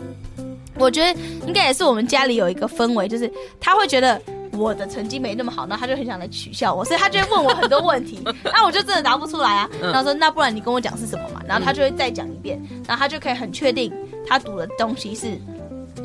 [0.78, 4.22] 我觉得应该也是我们家里有一个氛围，就是他会觉得
[4.54, 9.70] 我的成绩没那么好，然后他就很想来取笑我，所以他就会问我很多问题，那我就真的答不出来啊。
[9.82, 11.42] 然后说那不然你跟我讲是什么嘛？
[11.48, 13.92] 然后他就会再讲一遍，然后他就可以很确定
[14.28, 15.38] 他读的东西是。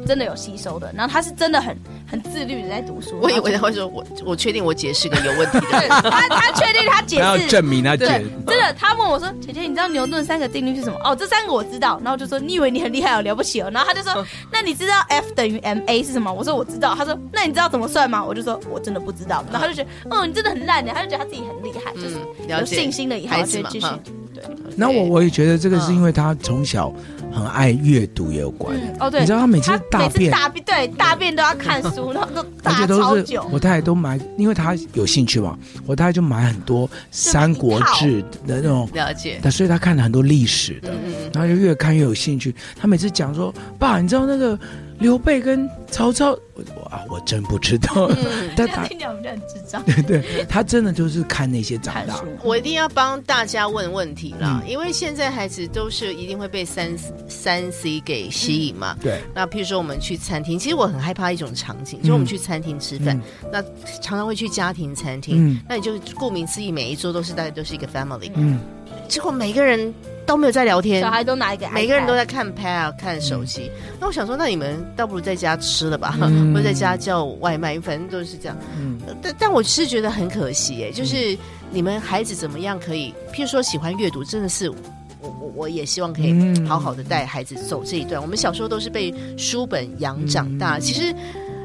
[0.06, 3.18] 真的有吸收的，然后他是真的很很自律的在读书。
[3.20, 8.30] 我以为他会说我我确定我解释个有问题的，他他确定他解释，他要证明他解释。
[8.46, 11.98] 真的，他问我说：“姐姐，你知道牛顿三个定律是什么？”哦，这三个我知道。
[12.02, 22.16] 然后我就说：“你以为你很厉害哦，了不起哦。”然后他就说： “那你知道 F 等于 ma 是什么？”我说：“我知道。”他说：“那你知道怎么算吗？”我就说：“我真的不知道。”然后他就觉得：“嗯，你真的很烂的。”他就觉得他自己很厉害，就是
[22.48, 23.86] 有信心的以后就继续。
[24.34, 24.42] 对。
[24.76, 26.92] 那我我也觉得这个是因为他从小。
[27.32, 33.48] 很爱阅读也有关、嗯、哦，对，你知道他每次大便大便对大便都要看书， 然后都大超久。
[33.50, 40.92] 我太太都买，因为他有兴趣嘛，我太太就买很多《三国志》的那种了解，所以他看了很多历史的，
[41.32, 42.54] 然后就越看越有兴趣。
[42.76, 44.58] 他每次讲说：“爸，你知道那个
[45.02, 48.06] 刘备跟曹操，我啊，我真不知道。
[48.10, 49.82] 嗯、 但他听起来我们就很智障。
[49.82, 52.22] 对 对，他真的就是看那些长大。
[52.44, 56.96] 我一定要帮大家问问题啦，嗯、因为现在孩子都是一定会被三
[57.28, 58.96] 三 C 给吸引嘛。
[59.00, 59.20] 嗯、对。
[59.34, 63.60] 那譬如说我们去餐厅，其实我很害怕一种场景，就我们去餐厅吃饭，嗯、那
[64.00, 68.30] 常常会去家庭餐厅，嗯、那你就顾名思义，每一桌都是大概都是一个 family。
[68.36, 68.60] 嗯。
[69.08, 69.92] 结果每个人。
[70.24, 73.68] 都没有在聊天，小孩都拿一个，每个人都在看 pad 看手机。
[73.74, 78.56] 嗯、那我想说，那你们倒不如在家吃了吧，嗯、或者在家叫外卖，反正都是这样。
[78.78, 81.36] 嗯，但但我是觉得很可惜，哎，就是
[81.72, 84.76] 你们孩子怎么样可以，譬如说喜欢阅读，真的是我
[85.20, 86.32] 我我也希望可以
[86.68, 88.20] 好好的带孩子走这一段。
[88.20, 91.12] 嗯、我们小时候都是被书本养长大，嗯、其实。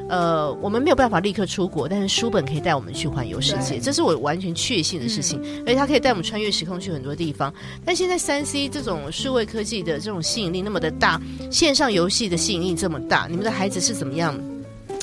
[0.08, 5.38] 呃，我们没有办法立刻出国，但是书本可以带我们去环游世界，这是我完全确信的事情。
[5.42, 7.52] 嗯、而且它可以带我们穿越时空去很多地方。
[7.84, 14.34] 但现在三 C 这种数位科技的这种吸引力那么的大，线上游戏的吸引力这么大，你们的孩子是怎么样？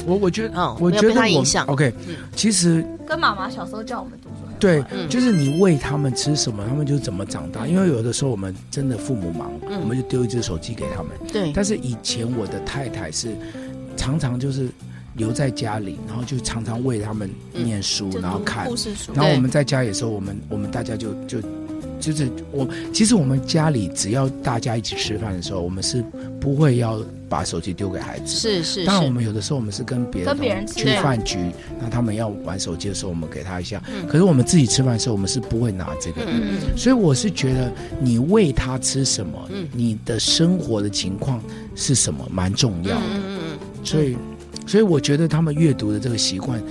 [0.08, 1.66] 我我觉得，嗯，我觉得被他影响。
[1.68, 7.68] OK，、嗯、其实跟妈妈小时候叫我们读书，对，嗯、就是你喂他们吃什么，他们就怎么长大。
[7.68, 11.12] 因为有的时候我们真的父母忙，嗯、我们就丢一只手机给他们。
[11.32, 13.36] 对，但是以前我的太太是
[13.96, 14.68] 常常就是。
[15.16, 19.12] 留在家里，然后就常常为他们念书，嗯、然后看故事书。
[19.14, 21.40] 然后我们在家里的时候，我们我们大家就就
[22.00, 26.04] 就是我，其实我们家里只要大家一起吃饭的时候，我们是
[26.40, 28.36] 不会要把手机丢给孩子。
[28.36, 28.86] 是是。
[28.86, 31.40] 当然，我们有的时候我们是跟别人去饭局，
[31.80, 33.82] 那他们要玩手机的时候，我们给他一下。
[33.88, 36.32] 嗯、可是我们自己吃饭的时候，我们是不会拿这个的。
[36.32, 36.78] 嗯嗯。
[36.78, 41.42] 所以我是觉得，你喂他吃什么，嗯、你的生活的情况
[41.74, 43.06] 是什么，蛮重要的。
[43.14, 43.40] 嗯。
[43.84, 44.18] 所以。
[44.66, 46.62] 所以我觉得他们阅读的这个习惯，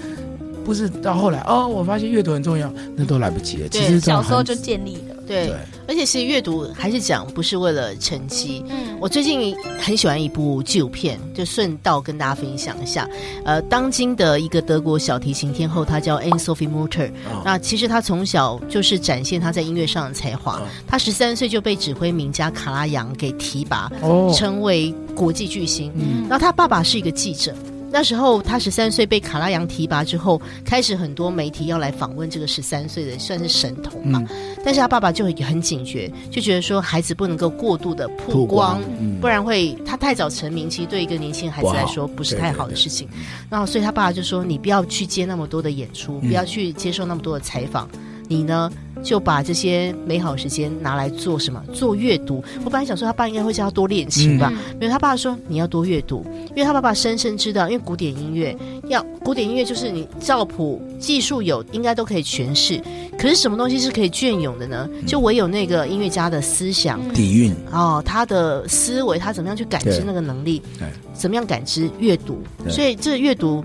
[0.64, 3.68] 不是到后来哦，我发现阅读很重要，那都来不及了。
[3.68, 5.14] 其实小时候就建立了。
[5.26, 5.56] 对，对
[5.88, 8.62] 而且其实阅读还是讲不是为了成绩。
[8.68, 13.08] 嗯，我最近很喜欢一部纪录片，就顺道跟大家分享一下。
[13.42, 17.08] 呃，当今的一个德国小提琴天后，她叫 Anne-Sophie Mutter。
[17.30, 20.60] 哦、那其实她从小就是展现她在音乐上的才华。
[20.86, 25.90] 她十三岁就被指挥名家卡拉扬给提拔，哦、成为国际巨星。
[25.94, 27.54] 嗯，然后她爸爸是一个记者。
[27.94, 34.20] 那时候他十三岁被卡拉扬提拔之后，开始很多媒体要来访问这个十三岁的算是神童嘛。
[34.30, 43.08] 嗯、但是他爸爸就很警觉，就觉得说孩子不能够过度的曝光，光嗯、不然会他太早成名，其实对一个年轻孩子来说不是太好的事情。
[43.48, 47.88] 然后所以他爸爸就说：“你不要去接那么多的演出，嗯、不要去接受那么多的采访，
[48.26, 48.68] 你呢？”
[49.02, 51.62] 就把这些美好时间拿来做什么？
[51.72, 52.42] 做阅读。
[52.64, 54.92] 我本来想说他爸应该会叫他多练琴吧，嗯、没有。
[54.92, 58.56] 他爸说你要多阅读，因为他爸爸深深知道，因为古典音乐
[58.88, 62.80] 要古典音乐就是你照谱技术有，应该都可以诠释。
[63.18, 64.88] 可是什么东西是可以隽永的呢？
[65.06, 70.62] 就唯有那个音乐家的思想底蕴哦，他的思维，他怎么样去感知那个能力？
[70.78, 72.42] 对，怎么样感知阅读？
[72.68, 73.64] 所以这阅读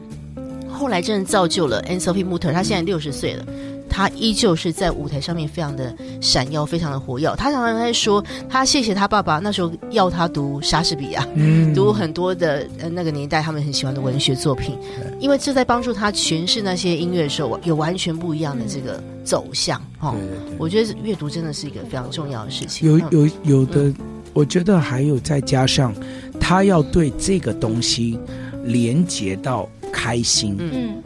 [0.67, 3.45] 后来真的造就了 Anne-Sophie Mutter，他现在六十岁了。
[3.89, 7.27] 他依旧是在舞台上面非常的闪耀，非常的活跃。
[7.35, 19.81] 他常常在说，他谢谢他爸爸那时候要他读莎士比亚，嗯，读很多的呃那个年代他们很喜欢的文学作品，嗯、因为这在帮助他诠释那些音乐的时候有完全不一样的这个走向。
[19.99, 20.15] 哦、
[20.57, 22.87] 我觉得阅读真的是一个非常重要的事情。
[22.87, 23.95] 有有有的，嗯、
[24.33, 25.93] 我觉得还有再加上
[26.39, 28.17] 他要对这个东西
[28.63, 30.55] 连接到开心。
[30.59, 31.03] 嗯。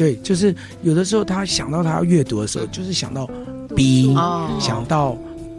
[0.00, 3.28] 对，就是有的时候他想到他要阅读的时候，就是想到
[3.76, 4.14] 逼，
[4.58, 5.14] 想到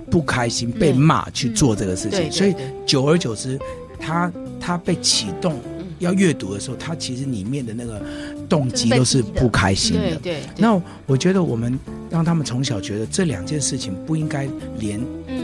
[0.10, 3.60] 不开心被骂去做这个事情，所以久而久之，
[4.00, 5.60] 他他被启动
[6.00, 8.02] 要阅读的时候，他其实里面的那个
[8.50, 10.16] 动机都是不开心的。
[10.16, 11.78] 对，那我觉得我们
[12.10, 14.50] 让他们从小觉得这两件事情不应该
[14.80, 15.00] 连，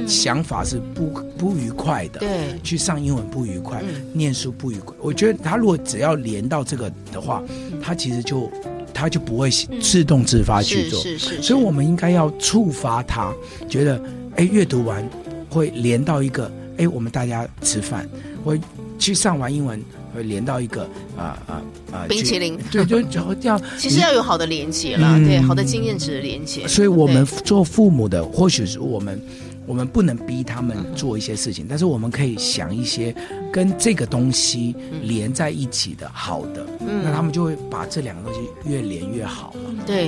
[0.07, 2.19] 想法是不不愉快的。
[2.19, 4.95] 对，去上英文不愉快，念书不愉快。
[4.99, 7.43] 我觉得他如果只要连到这个的话，
[7.79, 8.51] 他其实就。
[8.97, 13.31] 他就不会自动自发去做，是是是，所以我们应该要触发他，
[13.69, 14.01] 觉得
[14.35, 15.07] 哎，阅读完
[15.49, 18.09] 会连到一个哎，我们大家吃饭，
[18.43, 18.59] 会
[18.97, 19.79] 去上完英文
[20.15, 20.81] 会连到一个
[21.15, 26.67] 啊啊啊冰淇淋，对，就就要 其实要有好的连接了，对，好的经验值的连接。
[26.67, 29.21] 所以我们做父母的，或许是我们。
[29.67, 33.13] 我们不能逼他们做一些事情，但是我们可以想一些
[33.51, 39.83] 跟这个东西连在一起的好的，嗯，那他们就会把这两个东西越连越好了。
[39.85, 40.07] 对，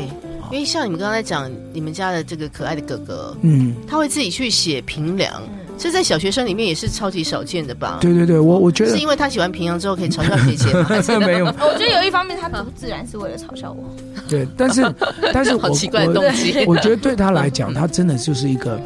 [0.51, 5.41] 因为像你们刚才讲，你们家的这个可爱的哥哥，嗯，他会自己去写评量。
[5.77, 7.99] 这在小学生里面也是超级少见的吧？
[8.01, 11.19] 对对对，我我觉得是因为他喜欢平阳之后可以嘲笑姐姐吗？
[11.25, 13.95] 没有， 我觉得有一方面他不自然是为了嘲笑我。
[14.27, 14.93] 对，但是
[15.31, 16.65] 但是 好奇怪的动机。
[16.67, 18.77] 我觉得对他来讲，他真的就是一个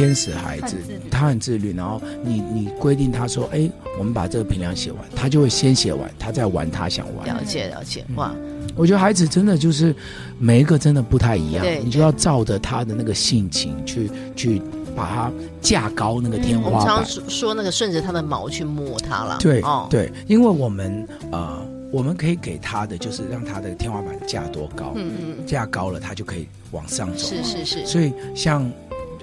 [0.00, 0.76] 天使孩子。
[1.10, 7.26] 他很自律，然后你你规定他说，哎，我们把这个评量写完，他就会先写完，他再玩他想玩。
[7.26, 8.34] 了解了解，哇！
[8.76, 9.94] 我觉得孩子真的就是
[10.38, 14.62] 每一个真的不太一样，对你就要照着他的那个性情去去
[14.96, 16.72] 把他架高那个天花板。
[16.72, 19.36] 嗯、我们常说说那个顺着他的毛去摸他了。
[19.40, 21.60] 对、哦、对，因为我们呃，
[21.92, 27.26] 我们可以给他的就是让他的天花板架多高，嗯嗯，架高了他就可以往上走。
[27.26, 27.84] 是是是。
[27.84, 28.70] 所以像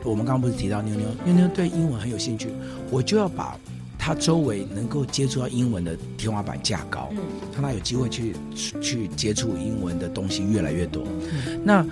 [0.09, 2.49] 我们刚刚不是提到妞妞，妞妞对英文很有兴趣，
[2.89, 3.57] 我就要把。
[3.99, 7.17] 她周围能够接触到英文的天花板架高，嗯，
[7.51, 8.33] 让她有机会去
[8.79, 11.03] 去接触英文的东西越来越多。
[11.45, 11.85] 嗯、那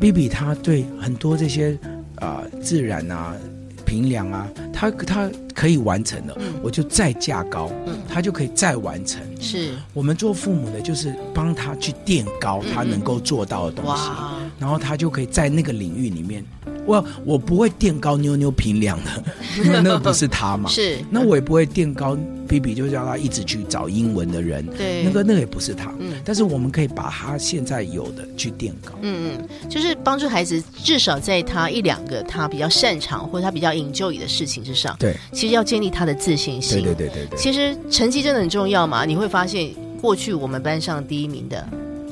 [0.00, 1.78] B B 她对很多这些
[2.14, 3.36] 啊、呃、自然啊
[3.84, 9.20] 平凉啊，他他可以完成的，嗯、我就再架高，嗯，他就可以再完成。
[9.38, 16.42] 是我们做父母的，就是帮他去垫高他能够做到的东西，嗯、然后他就可以在那个领域里面。
[16.86, 19.24] 我我不会垫高妞妞平量的，
[19.64, 20.68] 因为那不是他嘛。
[20.68, 22.16] 是，那我也不会垫高
[22.48, 24.66] BB，就叫他一直去找英文的人。
[24.76, 25.94] 对，那个那个也不是他。
[26.00, 28.92] 嗯，但是我们可以把他现在有的去垫高。
[29.02, 34.96] 嗯嗯，就是帮助孩子，至少在他一两个他比较擅长或者他比较 enjoy 的事情之上。
[34.98, 36.82] 对，其实要建立他的自信心。
[36.82, 37.38] 对对对对对。
[37.38, 39.04] 其实成绩真的很重要嘛？
[39.04, 41.64] 你会发现，过去我们班上第一名的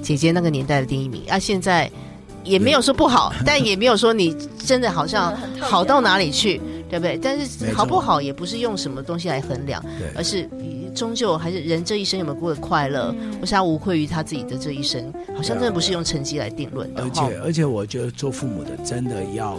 [0.02, 1.90] 姐姐那个年代的第一名啊，现在。
[2.48, 4.34] 也没有说不好， 但也没有说你
[4.64, 7.18] 真的好像好到哪里去，对不对？
[7.22, 9.84] 但是好不好也不是用什么东西来衡量，
[10.16, 10.48] 而是
[10.94, 17.02] 终究还是人这一生有没有过得快乐，或是他无愧于他自己的这一生，好像真的不是用成绩来定论的。
[17.02, 19.56] 而且而且，我觉得做父母的真的要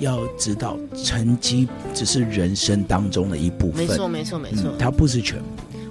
[0.00, 3.86] 要知道，成绩只是人生当中的一部分。
[3.86, 5.44] 没错没错没错，它不是全部。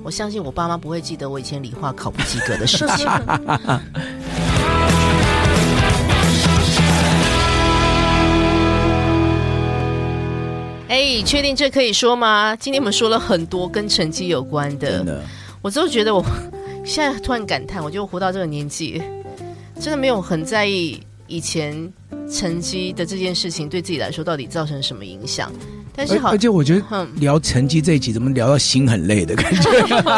[0.03, 3.07] 我相信我爸妈不会记得我以前理化考不及格的事情。
[10.89, 12.55] 哎，确定这可以说吗？
[12.55, 15.23] 今天我们说了很多跟成绩有关的，真的，
[15.61, 16.25] 我就觉得我
[16.83, 18.99] 现在突然感叹，我觉得我活到这个年纪，
[19.79, 21.93] 真的没有很在意以前
[22.27, 25.51] 成绩的这件事情对自己来说到底造成什么影响。
[25.95, 29.71] 但是好，而且我觉得聊成绩这一集怎么聊到心很累的感觉，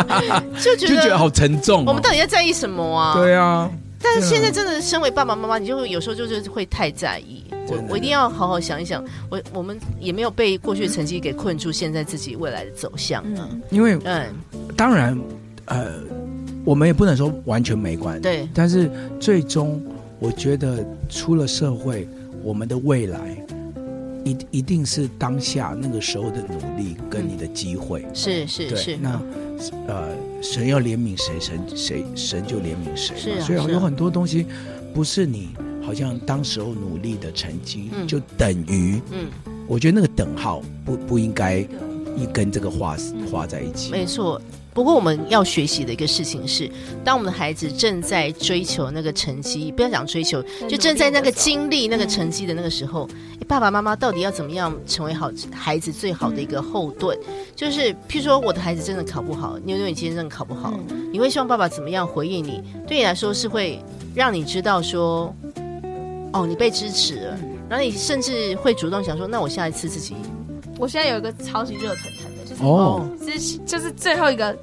[0.64, 1.86] 就觉得就觉得好沉重哦。
[1.88, 3.14] 我们到底要在意什么啊？
[3.14, 3.70] 对啊。
[4.02, 7.44] 但是现在真的，身为爸爸妈妈，你就会有时候就是会太在意。
[7.72, 13.24] 我我一定要好好想一想，我我们也没有被过去的成绩给困住，现在自己未来的走向。
[13.26, 14.28] 嗯，因为嗯，
[14.76, 15.18] 当然，
[15.66, 15.94] 呃，
[16.66, 18.22] 我们也不能说完全没关。
[18.22, 19.82] 对，但是最终，
[20.20, 22.08] 我觉得出了社会，
[22.44, 23.20] 我们的未来
[24.24, 28.06] 一一定是当下那个时候的努力跟你的机会。
[28.14, 28.98] 是是是。
[28.98, 29.22] 那
[29.88, 30.10] 呃。
[30.44, 33.16] 神要怜悯谁，神谁神就怜悯谁。
[33.16, 34.48] 是啊，所以有很多东西，
[34.92, 35.50] 不是你
[35.82, 39.02] 好像当时候努力的成绩，嗯、就等于。
[39.12, 39.28] 嗯，
[39.68, 41.60] 我觉得那个等号不不应该
[42.16, 42.96] 一跟这个画
[43.32, 43.92] 画在一起。
[43.92, 44.42] 没错。
[44.74, 46.72] 不过我们要学习的一个事情是，
[47.04, 57.18] 当我们的孩子正在追求那个成绩，不要讲追求，就正在那个经历那个成绩的那个时候，嗯、爸爸妈妈到底要怎么样成为好孩子最好的一个后盾？
[57.28, 62.64] 嗯、就是譬如说，我的孩子真的考不好，妞妞你今天真的考不好，嗯、你会希望爸爸怎么样回应你？
[62.88, 63.78] 对你来说是会
[64.16, 65.36] 让你知道说，
[66.34, 70.16] 哦，你被支持了，嗯、然后你甚至会主动想说，那我下一次自己，
[70.78, 72.32] 我现在有一个超级热腾腾。
[72.68, 74.56] 哦，是就是最后一个，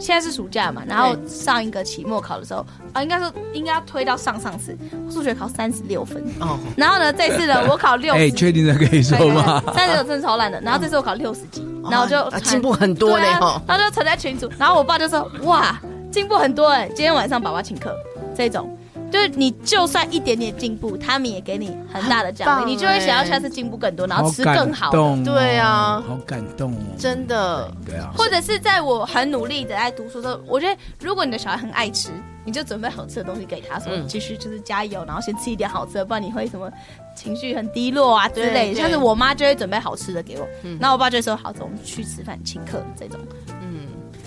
[0.00, 4.76] 现在是暑假嘛，然后上一个期末考的时候啊，应该说应该要推到上上次
[5.08, 9.62] 数学考三十六分哦，然后呢这次呢 我考六，哎，确定的可以说吗？
[9.72, 17.94] 三十六真的超烂的，然后这次我考六十几，然后就进步很多嘞哈，然后就存在群组，然后我爸就说哇进步很多哎，今天晚上爸爸请客
[18.34, 18.76] 这种。
[19.14, 27.70] 就是你就算一点点进步，他们也给你很大的奖励，你就会想要下次进步更多，然后吃更好对啊，好感动哦，真的。
[27.86, 28.12] 对啊。
[28.16, 32.10] 或者是在我很努力的在读书的时候，我觉得如果你的小孩很爱吃，
[32.44, 36.68] 你就准备好吃的东西给他，说继续就是加油，然后先吃一点好吃的，不然你会什么
[37.14, 38.80] 情绪很低落啊之类的。
[38.80, 40.48] 像是我妈就会准备好吃的给我，
[40.80, 43.20] 然后我爸就说好，走，我们去吃饭请客这种。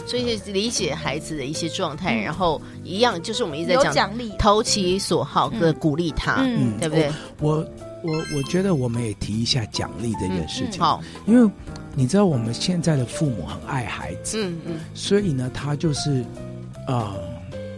[0.08, 7.12] 所以理解孩子的一些状态，嗯、然后一样就是我们一直在讲奖励，投其所好的鼓励他，嗯，对不对？
[7.41, 7.66] 我我
[8.03, 11.51] 我，我觉得我们也提一下奖励这件事情，嗯嗯、好，因为
[11.93, 16.22] 你知道我们现在的父母很爱孩子，嗯嗯，嗯所以呢，他就是
[16.88, 17.18] 啊、呃，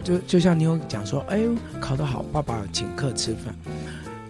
[0.04, 1.40] 就就像你有讲说，哎，
[1.80, 3.54] 考得好，爸爸请客吃饭。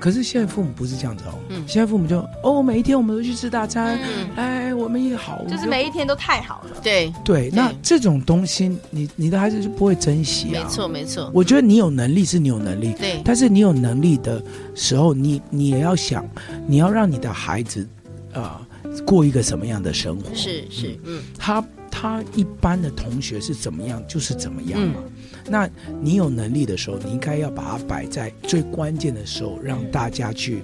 [0.00, 7.50] 可是现在父母不是这样子哦，嗯，现在父母就哦，每一天我们都去吃大餐，嗯、哎，我们也好，就是每一天都太好了，对对。
[7.52, 11.30] 那这种东西，你你的孩子就不会珍惜啊，没错没错。
[11.34, 14.42] 我觉得你有能力是你有能力，对，但是你有能力的
[14.74, 16.26] 时候，你你也要想，
[16.66, 17.86] 你要让你的孩子
[18.32, 20.34] 啊、呃、过一个什么样的生活？
[20.34, 24.94] 是是，嗯，他他一般的同学是怎么样，就是怎么样嘛。
[24.96, 25.12] 嗯、
[25.48, 25.68] 那
[26.00, 30.62] 你有能力的时候，你应该要把它摆在最关键的时候，让大家去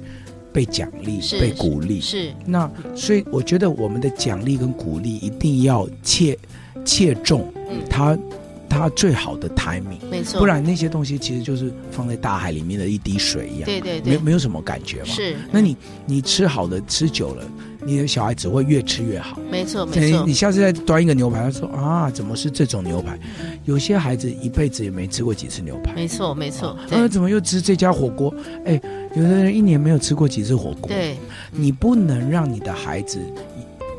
[0.53, 2.01] 被奖励、被鼓励。
[2.01, 6.39] 是，那所以我觉得我们的奖励跟鼓励一定要切
[6.85, 7.53] 切中
[7.89, 8.15] 他。
[8.15, 8.23] 嗯
[8.69, 15.07] 它最好的 timing，没错，不然那些东西其实就是放在大海里面的一滴水一样，对对对，没没有什么感觉嘛。
[15.07, 15.75] 是，那你
[16.05, 17.45] 你吃好的吃久了，
[17.87, 19.39] 你的小孩只会越吃越好。
[19.51, 23.19] 没错没错，你下次再端一个牛排，他说啊，怎么是这种牛排？
[23.65, 25.95] 有些孩子一辈子也没吃过几次牛排。
[25.95, 28.35] 没错没错，呃，怎么又吃这家火锅？
[28.65, 28.81] 哎，
[29.15, 30.89] 有的人一年没有吃过几次火锅。
[30.89, 31.17] 对，
[31.53, 33.21] 你不能让你的孩子，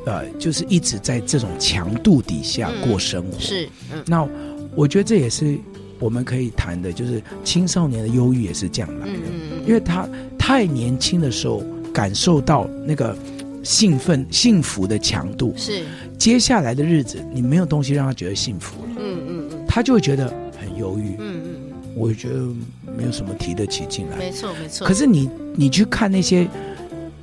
[0.05, 3.39] 呃，就是一直在这种强度底下过生活。
[3.39, 4.27] 是，嗯，那。
[4.75, 5.57] 我觉得这也是
[5.97, 10.07] 我们可以谈的，就是青少年的忧郁也是这样来的，嗯、因为他
[10.37, 13.17] 太年轻的时候感受到那个
[13.67, 15.83] 兴奋、幸福的强度，是。
[16.17, 22.35] 接下来的日子你没有东西让他觉得幸福了，嗯嗯嗯，他就会觉得很忧郁，嗯嗯，我觉得
[22.97, 24.87] 没有什么提得起劲来，没错没错。
[24.87, 26.47] 可是你你去看那些。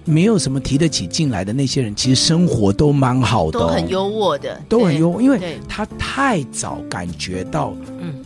[0.07, 7.74] 没有什么提得起劲来的那些人，其实生活都蛮好的，哦，都很优渥的，都很优渥，因为他太早感觉到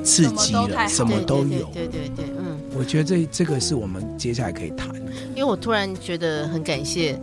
[0.02, 7.16] 刺激了，嗯、什么都有，对对对，对，对，嗯，我觉得这这个是我们接下来可以谈的，因为我突然觉得很感谢，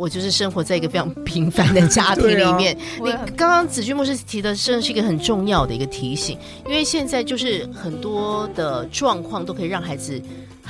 [0.00, 2.74] 我就是生活在一个非常平凡的家庭里面。
[2.74, 10.18] 啊、你刚刚子君牧师提的，真的是一个很重要的一个提醒，因为现在就是很多的状况都可以让孩子。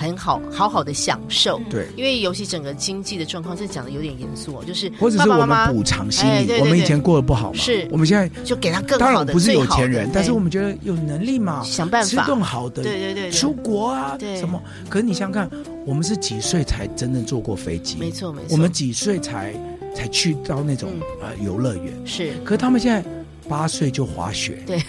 [0.01, 1.61] 很好，好好的享受。
[1.69, 8.99] 对，因为尤其整个经济的状况，这讲的有点严肃哦，就是或者是我们补偿心理，哎、对对对，我们以前过得不好嘛，是，我们现在就给他更好的。
[8.99, 14.59] 当然不是有钱人，但是我们觉得有能力嘛，想办法吃顿好的，对对对，出国啊，对什么？
[14.89, 15.51] 可是你想想看，
[15.85, 17.99] 我们是几岁才真正坐过飞机？
[17.99, 19.53] 没错没错，我们几岁才
[19.95, 20.91] 才去到那种
[21.21, 21.93] 呃游乐园？
[22.07, 23.05] 是，可是他们现在
[23.47, 24.83] 八岁就滑雪，对。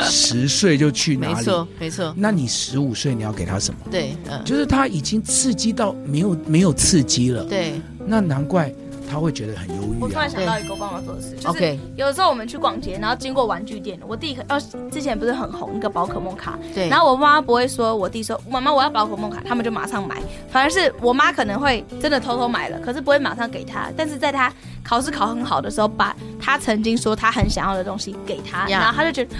[0.00, 1.34] 十岁就去哪里？
[1.34, 2.14] 没错，没错。
[2.16, 3.80] 那你十五岁你要给他什么？
[3.90, 7.44] 对，嗯，就是他已经刺激到没有没有刺激了。
[7.44, 8.72] 对，那难怪
[9.10, 9.98] 他会觉得很忧郁啊。
[10.00, 16.88] 我突然想到一个帮我做的事，就是有的时候我们去逛街，然后经过玩具店，我弟呃之前不是很红一个宝可梦卡，对。
[16.88, 20.22] 然后我妈不会说，我弟说妈妈我要宝可梦卡，他们就马上买。
[20.50, 23.90] 反而是我妈可能会真的偷偷买了，可是不会马上给他。
[23.96, 29.34] 但是在他考试考很好的时候，把他曾经说他很想要的东西给他，然后他就觉得。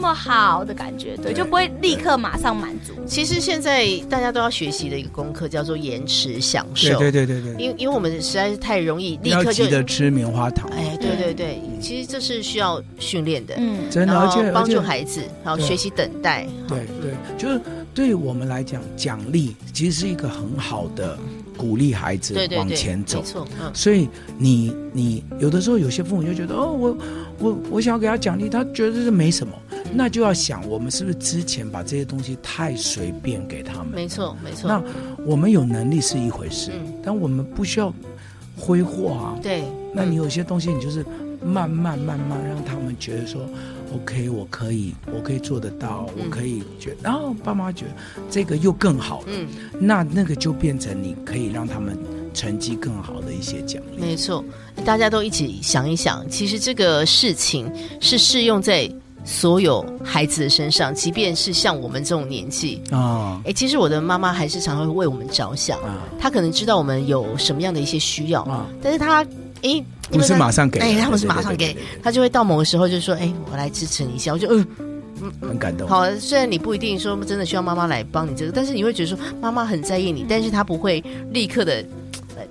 [0.00, 2.94] 这么好的感觉，对，就不会立刻马上满足。
[3.06, 6.98] 其实现在大家都要学习的一个功课叫做延迟享受。
[6.98, 10.70] 对对对对，因为因为我们实在是太容易立刻就急着吃棉花糖。
[10.70, 13.56] 哎，对对对，其实这是需要训练的。
[13.58, 16.46] 嗯，真的，而且帮助孩子，然后学习等待。
[16.66, 17.60] 对对，就是
[17.92, 21.18] 对于我们来讲，奖励其实是一个很好的
[21.58, 23.18] 鼓励孩子往前走。
[23.18, 23.70] 没错，嗯。
[23.74, 26.96] 所以你你有的时候有些父母就觉得哦，我
[27.38, 29.52] 我我想要给他奖励，他觉得这是没什么。
[29.92, 33.88] 那就要想，我们是不是之前把这些东西太随便给他们？
[33.94, 34.68] 没错，没错。
[34.68, 34.82] 那
[35.24, 37.92] 我们有能力是一回事，嗯、但我们不需要
[38.56, 39.38] 挥霍啊。
[39.42, 39.64] 对。
[39.92, 41.04] 那你有些东西，你就是
[41.42, 47.92] 慢慢慢慢让他们觉得说、嗯、，OK，我可以，我可以做得到，嗯、我可以觉得，然后爸妈觉得
[48.30, 49.26] 这个又更好了。
[49.28, 49.48] 嗯。
[49.80, 51.98] 那那个就变成你可以让他们
[52.32, 54.00] 成绩更好的一些奖励。
[54.00, 54.44] 没错，
[54.84, 57.68] 大家都一起想一想，其实这个事情
[58.00, 58.88] 是适用在。
[59.24, 65.98] 所有孩子的身上，即便是像我们这种年纪啊，哎，其实我的妈妈还是常常会为我们着想啊。
[66.18, 69.24] 她可能知道我们有什么样的一些需要啊，但是她
[69.62, 74.66] 哎，不是马上给，哎，他不是马上给，她就会到某个时候就说，哎，我来支持你一下，我就嗯
[75.22, 75.86] 嗯，很感动。
[75.86, 81.84] 好，虽然你不一定说真的需要妈妈来帮你这个，但是你会觉得说妈妈很在意你，但是她不会立刻的。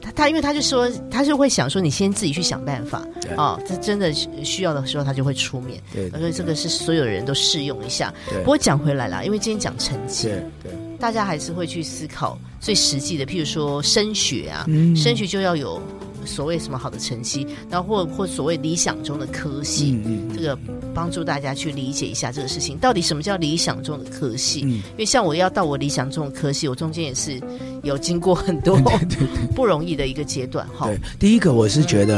[0.01, 3.59] 他他因为他就说，他就会想说，你先自己去想办法啊。
[3.67, 5.81] 他真的需要的时候，他就会出面。
[5.93, 8.13] 对，所以这个是所有人都适用一下。
[8.39, 15.81] 不过讲回来了，因为今天讲成绩，对对，大家还是会去思考最实际的，譬如说升学啊，嗯、升学就要有。
[16.29, 20.57] 所谓什么好的成绩，然后或或所谓理想中的科系，嗯嗯、这个
[20.93, 24.61] 帮助大家去理解一下这个事情，到底什么叫理想中的科系？
[24.63, 27.41] 嗯、因为像我要到我理想中的科系，我中间也是
[27.83, 28.79] 有经过很多
[29.55, 30.67] 不容易的一个阶段。
[30.69, 32.17] 哈，对，第一个我是觉得，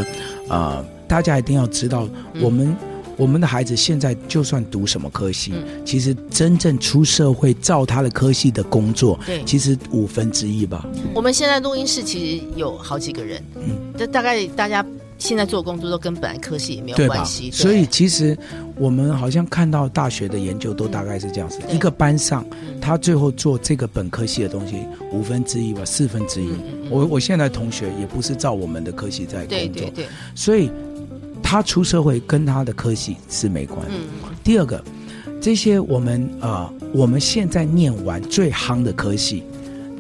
[0.50, 2.08] 啊、嗯呃，大家一定要知道
[2.42, 2.68] 我们。
[2.68, 2.91] 嗯
[3.22, 10.88] 我们的孩子现在就算读什么科系，嗯、其实真正出社会照他的科系的工作，对，其实五分之一吧。
[11.14, 14.84] 我们现在录音室其实有好几个人，嗯，这大概大家
[15.20, 16.98] 现在做工作都跟本来科系也没有？
[17.06, 17.52] 关系。
[17.52, 18.36] 所以其实
[18.76, 22.80] 我们好像看到大学的研究都大概是这样子，对一个班上嗯。
[22.82, 24.78] 他最后做这个本科系的东西
[25.12, 26.50] 五分之一吧，四分之一
[26.90, 30.72] 我我现在同学也不是照我们的科系在工作，对对对，所以
[31.52, 33.98] 他出社会跟他的科系是没关系。
[33.98, 34.82] 嗯，第二个，
[35.42, 39.44] 这些我们呃我们现在念完最夯的科系，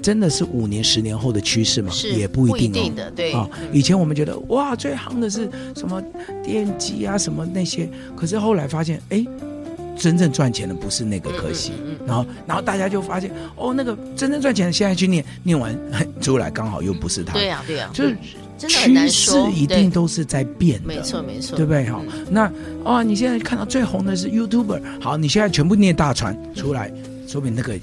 [0.01, 1.91] 真的是五年十年后的趋势吗？
[1.91, 2.73] 是也不一定哦。
[2.73, 3.33] 定的，对。
[3.33, 6.01] 啊、以前我们觉得哇，最夯的是什么
[6.41, 9.25] 电机啊，什么那些，可是后来发现，哎，
[9.97, 15.77] 真正赚钱的不是那个科系，嗯嗯嗯嗯然后，然后大家就发现，哦，那个真正赚钱的现在去念，念完
[16.21, 18.15] 出来刚好又不是他，对呀对呀，就是
[18.61, 21.85] 真的很难趋说，势一定都是在变没错没错，对不对？
[21.87, 22.25] 好，嗯。
[22.29, 22.51] 那
[22.83, 26.93] 哦，你现在看到最红的是 YouTuber，好，你现在全部念大传出来，
[27.27, 27.73] 说明那个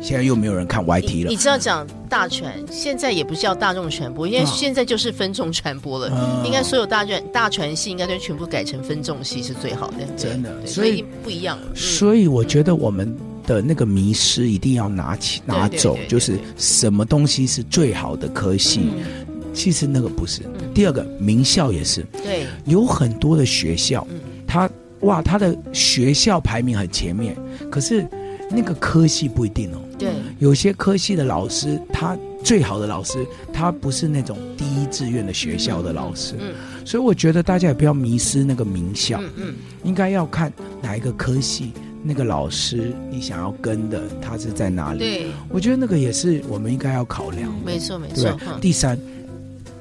[0.00, 1.30] 现在又没有人看 YT 了。
[1.30, 1.36] 你。
[1.36, 4.44] 知道讲大传，现在也不叫大众传播，因为啊。
[4.46, 6.10] 现在就是分众传播了。
[6.10, 13.16] 嗯应该所有大传大传系应该都全部改成分众系是最好的，真的所以不一样所以我觉得我们
[13.46, 20.42] 的那个迷失一定要拿起对拿走就是什么东西是最好的科系，嗯其实那个不是。
[20.42, 24.68] 嗯第二个，名校也是，对，有很多的学校，嗯它
[25.00, 27.36] 哇，它的学校排名很前面，
[27.70, 28.04] 可是
[28.50, 29.78] 那个科系不一定哦。
[29.96, 36.52] 对，有些科系的老师，他最好的老师，他不是那种第一志愿的学校的老师，嗯
[36.84, 39.20] 所以我觉得大家也不要迷失那个名校。
[39.22, 40.52] 嗯嗯，应该要看
[40.82, 44.98] 哪一个科系，那个老师你想要跟的，他是在哪里？
[44.98, 47.64] 对，我觉得那个也是我们应该要考量的。
[47.64, 48.36] 没错没错。
[48.48, 48.98] 嗯第三，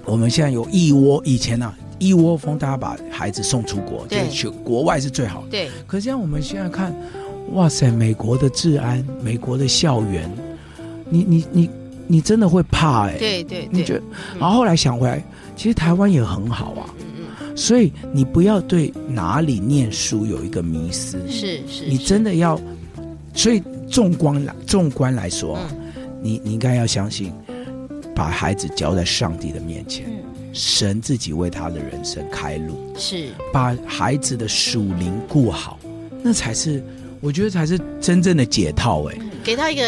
[0.06, 5.48] 我们现在有一窝，以前啊一窝蜂，大家把孩子送出国，就对是去国外是最好的。
[5.52, 6.94] 对，可是像我们现在看，
[7.54, 10.30] 哇塞，美国的治安，美国的校园，
[11.10, 11.70] 你你你
[12.08, 14.00] 你真的会怕哎、对对对，你觉得？
[14.34, 15.24] 嗯然后后来想回来，
[15.56, 16.90] 其实台湾也很好啊。
[17.00, 17.14] 嗯
[17.56, 22.60] 所以你不要对哪里念书有一个迷思，嗯，是是，你真的要。
[23.36, 25.78] 所以纵观来纵观来说，嗯
[26.22, 27.32] 你你应该要相信，
[28.16, 30.20] 把孩子交在上帝的面前，嗯。
[30.54, 33.30] 神自己为他的人生开路，是。
[33.52, 35.80] 把孩子的属灵顾好，
[36.22, 36.84] 那才是
[37.22, 39.04] 我觉得才是真正的解套。
[39.10, 39.84] 哎，给他一个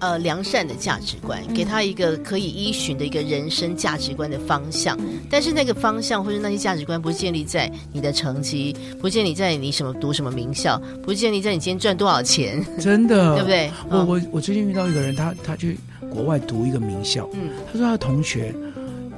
[0.00, 4.98] 呃良善的价值观，给他一个可以依循的一个人生价值观的方向。
[5.30, 13.70] 但是那个方向或者那些价值观，不建立在你的成绩，不建立在你什么读什么名校，不建立在你今天赚多少钱，真的， 对不对？
[13.88, 15.78] 嗯我我我最近遇到一个人，他他去
[16.10, 17.50] 国外读一个名校，嗯。
[17.72, 18.54] 他说他的同学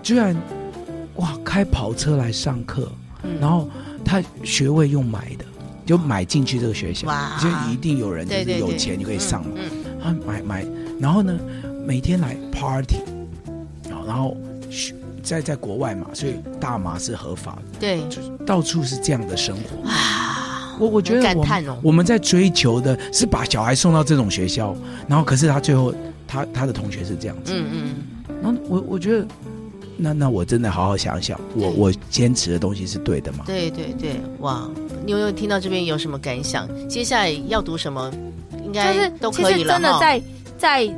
[0.03, 0.37] 居然
[1.17, 2.91] 哇开跑车来上课，
[3.23, 3.39] 嗯。
[3.41, 3.69] 然后
[4.05, 5.45] 他学位用买的，
[5.87, 7.09] 就买进去这个学校，
[7.41, 10.03] 就一定有人就是有钱就可以上嘛，嗯，嗯。
[10.03, 10.67] 啊买买，
[11.01, 11.39] 然后呢
[11.87, 12.97] 每天来 party，
[13.91, 14.37] 啊然后
[14.71, 18.01] 学在在国外嘛，所以大麻是合法的，对。
[18.09, 19.89] 就是到处是这样的生活。
[19.89, 24.75] 啊，我我觉得我我们在追求的是把小孩送到这种学校，
[25.07, 25.95] 然后可是他最后
[26.33, 29.27] 他他的同学是这样子，嗯嗯，然后我我觉得，
[29.99, 33.45] 那那我真的好好想想，我我坚持的东西是对的吗？
[33.47, 34.67] 对对对，哇！
[35.05, 36.67] 你有没有听到这边有什么感想？
[36.89, 38.11] 接下来要读什么，
[38.65, 40.23] 应该就是都其实可以了哈真的在
[40.57, 40.95] 在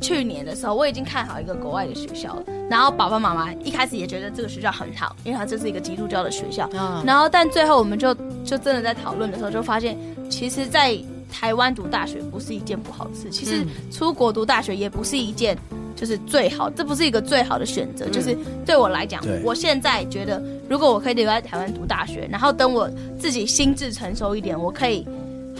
[0.00, 2.42] 去年的时候，我已经看好一个国外的学校了。
[2.68, 6.68] 然后爸爸妈妈一开始也觉得这个学校很好，因为它这是一个基督教的学校。
[6.72, 8.12] 嗯，然后但最后我们就
[8.44, 9.96] 就真的在讨论的时候，就发现
[10.28, 10.98] 其实，在
[11.32, 13.30] 台湾读大学不是一件不好的事。
[13.30, 15.56] 其实嗯出国读大学也不是一件
[15.96, 18.06] 就是最好，这不是一个最好的选择。
[18.06, 25.06] 嗯就是对我来讲，我现在觉得，如果我可以留在台湾读大学，然后等我自己心智成熟一点，我可以。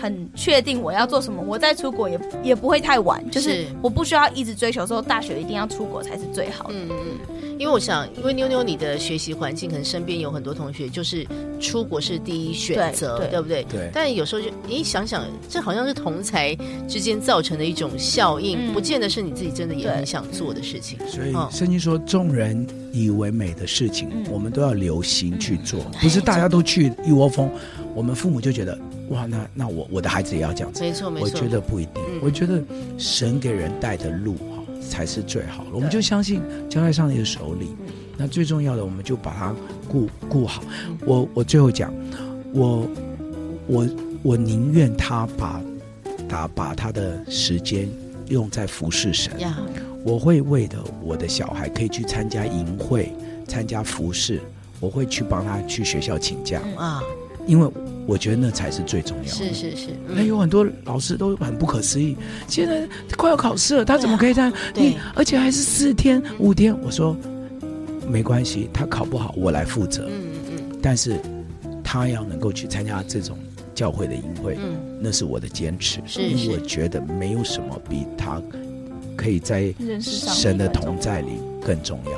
[0.03, 6.75] 很确定我要做什么，我再出国也也不会太晚，就是是我不需要一直追求说大学一定要出国才是最好的。
[6.75, 11.25] 嗯嗯嗯，因为我想，因为妞妞你的学习环境，可能身边有很多同学就是
[11.61, 13.63] 出国是第一选择，对对不对？
[13.71, 16.53] 对但有时候就，你想想，这好像是同才
[16.89, 20.99] 之间造成的一种效应，嗯不见得是你自己真的也对很想做的事情。
[21.09, 27.49] 所以嗯圣经说，众人以为美的事情，嗯我们都要留心去做，嗯不是大家都去一窝蜂。
[27.95, 28.79] 我们父母就觉得，
[29.11, 30.83] 哇，那那我我的孩子也要这样子。
[30.83, 32.21] 没错没错，我觉得不一定，嗯。
[32.23, 32.63] 我觉得
[32.99, 35.71] 神给人带的路哈才是最好的。
[35.73, 37.93] 我们就相信交在上帝的手里，嗯。
[38.17, 39.55] 那最重要的，我们就把它
[39.89, 40.63] 顾顾好。
[40.89, 40.99] 嗯。
[41.07, 41.93] 我我最后讲，
[42.53, 42.89] 我
[43.67, 43.89] 我
[44.23, 45.61] 我宁愿他把
[46.29, 47.89] 他把他的时间
[48.29, 49.59] 用在服侍神，呀，
[50.05, 53.13] 我会为的我的小孩可以去参加营会、
[53.47, 54.41] 参加服侍，
[54.81, 57.03] 我会去帮他去学校请假，啊，
[57.47, 57.69] 因为
[58.07, 59.31] 我觉得那才是最重要的。
[59.31, 62.17] 是是是，那有很多老师都很不可思议，
[62.49, 64.53] 现在快要考试了，他怎么可以这样？
[64.75, 66.77] 对你而且还是四天五天。
[66.83, 67.17] 我说
[68.07, 70.09] 没关系，他考不好我来负责。
[70.09, 71.17] 嗯嗯但是
[71.85, 73.39] 他要能够去参加这种
[73.75, 78.43] 教会的营会，嗯，那是我的坚持，是因为我觉得没有什么比他
[79.17, 81.33] 可以在神的同在里
[81.65, 82.13] 更重要。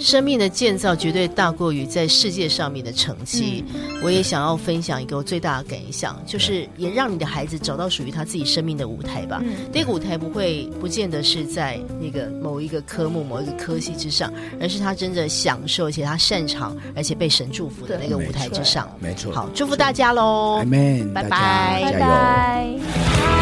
[0.00, 3.64] 生命的建造绝对大过于在世界上面的成绩。
[3.74, 9.40] 嗯、我也想要分享一个我最大的感想，就是也让你的孩子找到属于他自己生命的舞台吧。
[9.44, 18.90] 嗯、那个舞台不会不见得是在那个某一个科目、某一个科系之上，而是他真的享受，而且他擅长，而且被神祝福的那个舞台之上。
[18.98, 19.30] 没错。
[19.32, 20.64] 好，祝福大家喽！
[21.14, 23.39] 拜拜，加油。